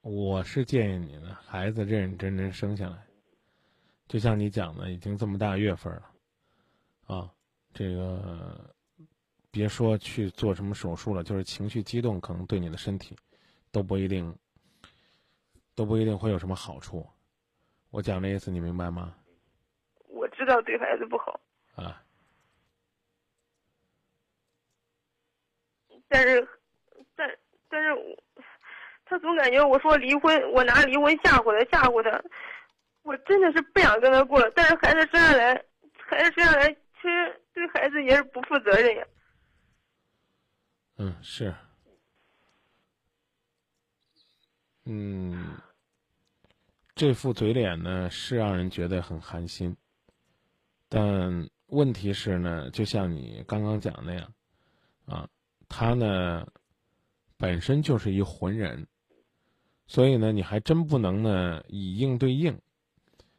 [0.00, 3.06] 我是建议你呢，孩子认认真真生下来，
[4.08, 6.10] 就像你讲的，已经这么大月份了，
[7.14, 7.30] 啊，
[7.74, 8.74] 这个
[9.50, 13.14] 别说去做什么手术了，就是情绪激动，可能对你的身体
[13.70, 14.34] 都不一定。
[15.74, 17.06] 都不一定会有什么好处，
[17.90, 19.14] 我讲的意思你明白吗？
[20.08, 21.40] 我知道对孩子不好
[21.76, 22.02] 啊，
[26.08, 26.48] 但是，
[27.14, 28.16] 但但是我，
[29.04, 32.22] 他总感觉我说离婚，我拿离婚吓唬他，吓唬他，
[33.02, 34.50] 我真的是不想跟他过了。
[34.54, 35.54] 但是孩子生下来，
[35.96, 39.06] 孩子生下来，其实对孩子也是不负责任呀。
[40.98, 41.54] 嗯，是，
[44.90, 45.56] 嗯。
[46.96, 49.74] 这副嘴脸呢，是让人觉得很寒心。
[50.88, 54.34] 但问题是呢，就像你刚刚讲那样，
[55.06, 55.28] 啊，
[55.68, 56.46] 他呢
[57.38, 58.86] 本身就是一浑人，
[59.86, 62.60] 所以呢，你还真不能呢以应对应，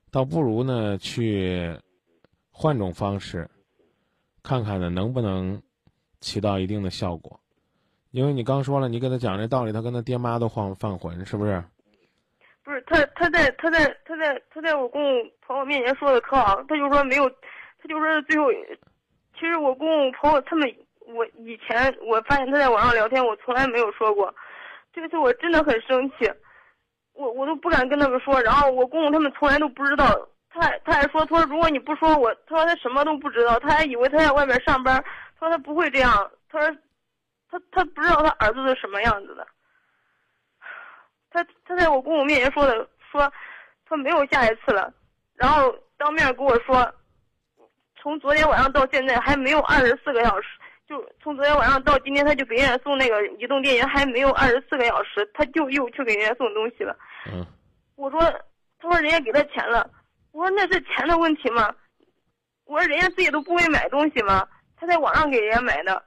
[0.10, 1.78] 倒不如呢去
[2.50, 3.52] 换种方式，
[4.42, 5.62] 看看呢能不能
[6.22, 7.41] 起到一定的效果。
[8.12, 11.64] 因为你刚说了，你跟他讲这道理，他跟他爹妈都犯犯浑，是不是？
[12.64, 18.52] 不是他，他在他在他在他在我公公婆婆面前说的可好，他就说没有，他就说最后，
[19.34, 20.70] 其实我公公婆婆他们，
[21.08, 24.34] 我以前我发现他在网上聊天，我从来没有说过，
[24.94, 26.30] 这次我真的很生气，
[27.14, 30.06] 我我都不敢跟他们说，然后我公公他们从来都不知道，
[30.50, 35.02] 他他还说他说如果你不说我，他说他什么都不知道，他还以为他在外面上班，
[35.40, 36.78] 他说他不会这样，他说
[37.52, 39.46] 他他不知道他儿子是什么样子的。
[41.30, 43.32] 他他在我公公面前说的，说
[43.86, 44.92] 他没有下一次了，
[45.36, 46.94] 然后当面跟我说，
[47.98, 50.48] 从昨天晚上到现在还没有二十四个小时，
[50.88, 56.96] 就从昨天晚上到今天，他就给人家送那个移动电源还没有二十四个小时，他就又去给人家送东西了。
[57.32, 57.46] 嗯，
[57.96, 58.20] 我说，
[58.80, 59.90] 他说人家给他钱了，
[60.32, 61.74] 我说那是钱的问题吗？
[62.66, 64.48] 我说人家自己都不会买东西吗？
[64.76, 66.04] 他在网上给人家买的。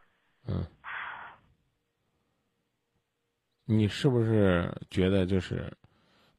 [3.66, 5.72] 你是不是觉得就是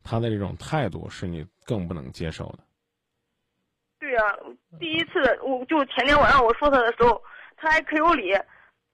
[0.03, 2.59] 他的这种态度是你更不能接受的？
[3.99, 4.21] 对呀，
[4.79, 7.19] 第一次我就前天晚上我说他的时候，
[7.57, 8.31] 他还可有理，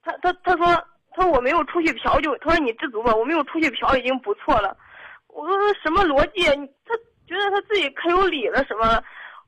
[0.02, 0.66] 他他他说
[1.10, 4.74] 他说我没有出去嫖就他说你知足吧，我没有出去嫖已经不错了。
[5.28, 6.44] 我说说什么逻辑？
[6.86, 9.02] 他觉得他自己可有理了什么？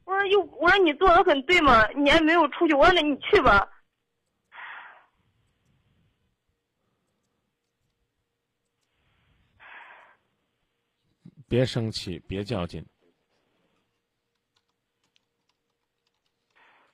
[0.04, 3.66] 我说又我说你做的很对嘛，你还没有出去，我说那你去吧。
[11.54, 12.84] 别生气，别较劲，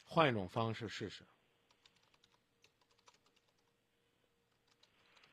[0.04, 1.24] 换一种方式试试。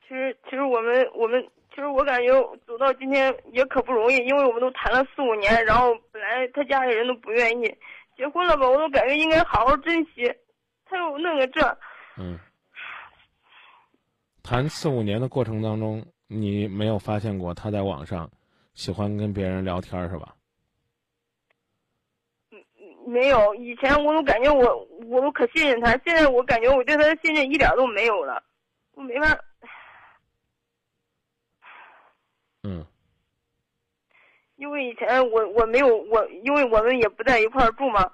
[0.00, 2.32] 其实，其实我们我们其实我感觉
[2.66, 7.64] 走到今天也可不容易，因为我们都谈了四五年，然后本来他家里人都不愿意
[8.16, 10.34] 结婚了吧，我都感觉应该好好珍惜，
[10.86, 11.78] 他又弄个这，
[12.16, 12.40] 嗯，
[14.42, 18.30] 谈四五年的过程当中，你没有发现过他在网上
[18.78, 20.36] 喜欢跟别人聊天是吧？
[22.52, 22.64] 嗯
[23.08, 28.40] 没有，以前我都感觉我我都可信任他，现在我感觉我对他的信任一点都没有了，
[28.92, 29.36] 我没法。
[32.62, 32.86] 嗯，
[34.54, 38.08] 因为以前我我没有我，因为我们也不在一块儿住嘛，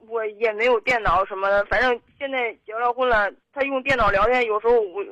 [0.00, 1.64] 我也没有电脑什么的。
[1.64, 5.02] 反正现在结了婚了，他用电脑聊天，有时候我，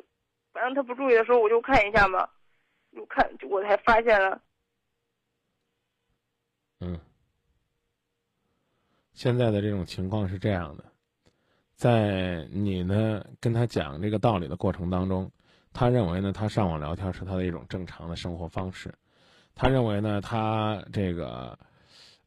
[0.52, 2.28] 反正他不注意的时候我就看一下嘛，
[2.94, 4.38] 就看我才发现了。
[6.84, 7.00] 嗯，
[9.14, 10.84] 现在的这种情况是这样的，
[11.74, 15.30] 在你呢跟他讲这个道理的过程当中。
[15.76, 18.94] 他认为呢，他上网聊天是他的一种正常的生活方式。
[19.56, 21.58] 他认为呢，他这个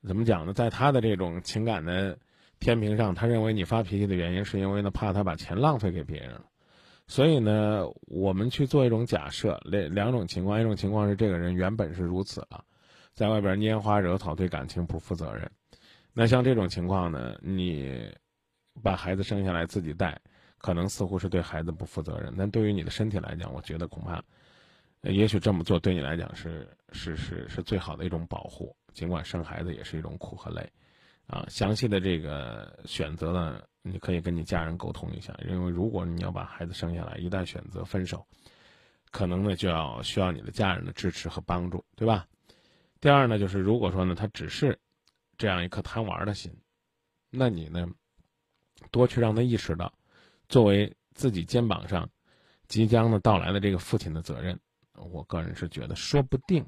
[0.05, 0.51] 怎么讲呢？
[0.51, 2.20] 在他的这种情感的
[2.60, 6.45] 天平上，他认为你发脾气的原因是因为呢，怕他把钱浪费给别人了。
[7.08, 12.66] 所以呢，我们去做一种假设，两两种情况：一种情况是这个人原本是如此了，
[13.18, 15.51] 在外边拈花惹草，对感情不负责任。
[16.13, 18.09] 那像这种情况呢，你
[18.82, 20.18] 把孩子生下来自己带。
[20.59, 24.20] 可能似乎是对孩子不负责任，但对于你的身体来讲，我觉得恐怕，
[25.01, 28.76] 也许这么做对你来讲是是是是最好的一种保护。
[28.91, 30.68] 尽管生孩子也是一种苦和累，
[31.28, 35.32] 啊，详细的这个选择呢，你可以跟你家人沟通一下。
[35.47, 38.26] 因为如果你要把孩子生下来，一旦选择分手，
[39.11, 42.26] 可能呢就要需要你的家人的支持和帮助，对吧？
[43.00, 44.78] 第二呢，就是如果说呢他只是
[45.38, 46.52] 这样一颗贪玩的心，
[47.30, 47.88] 那你呢
[48.91, 49.93] 多去让他意识到。
[50.50, 52.10] 作为自己肩膀上
[52.68, 54.60] 即将呢到来的这个父亲的责任，
[54.93, 56.66] 我个人是觉得说不定，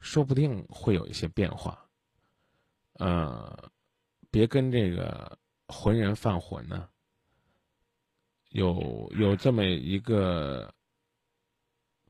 [0.00, 1.82] 说不定会有一些变化。
[2.94, 3.70] 呃，
[4.30, 5.38] 别跟这个
[5.68, 6.88] 浑人犯浑呢。
[8.50, 10.72] 有有这么一个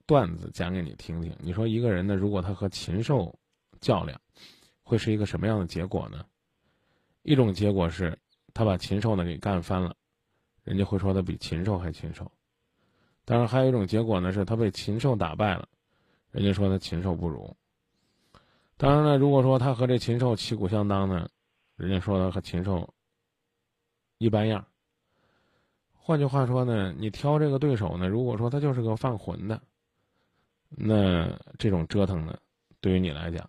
[0.08, 1.30] 段子讲给你听听。
[1.38, 3.38] 你说一个人呢，如果他和禽兽
[3.78, 4.18] 较量，
[4.82, 6.24] 会是一个什么样的结果呢？
[7.24, 8.18] 一种结果是
[8.54, 9.94] 他把禽兽呢给干翻了。
[10.64, 12.32] 人家会说他比禽兽还禽兽，
[13.26, 15.68] 当然还有一种结果呢，是他被禽兽打败了，
[16.30, 17.54] 人家说他禽兽不如。
[18.78, 21.28] 当然了，如果说他和这禽兽旗鼓相当呢，
[21.76, 22.94] 人家说他和禽兽
[24.16, 24.66] 一般样。
[25.92, 29.62] 换句话说呢，你挑这个对手呢，如果说他就是个犯浑的，
[30.68, 32.38] 那这种折腾呢，
[32.80, 33.48] 对于你来讲，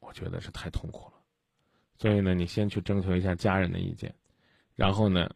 [0.00, 1.14] 我觉得是太痛苦了。
[1.96, 4.14] 所以呢，你先去征求一下家人的意见，
[4.74, 5.30] 然后呢。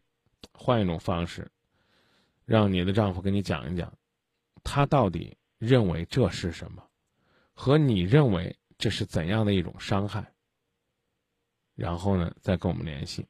[0.51, 1.49] 换一种方式，
[2.45, 3.91] 让你的丈夫跟你讲一讲，
[4.61, 6.85] 他到底认为这是什么，
[7.53, 10.33] 和你认为这是怎样的一种伤害。
[11.75, 13.25] 然后呢，再跟我们联系。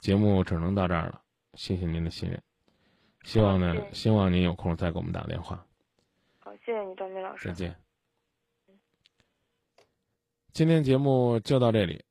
[0.00, 1.22] 节目只能到这儿了，
[1.54, 2.42] 谢谢您的信任，
[3.22, 5.64] 希望呢，希望您有空再给我们打电话。
[6.64, 7.48] 好，谢谢你，张明老师。
[7.48, 7.76] 再见。
[10.54, 12.02] 今天节目就到这里。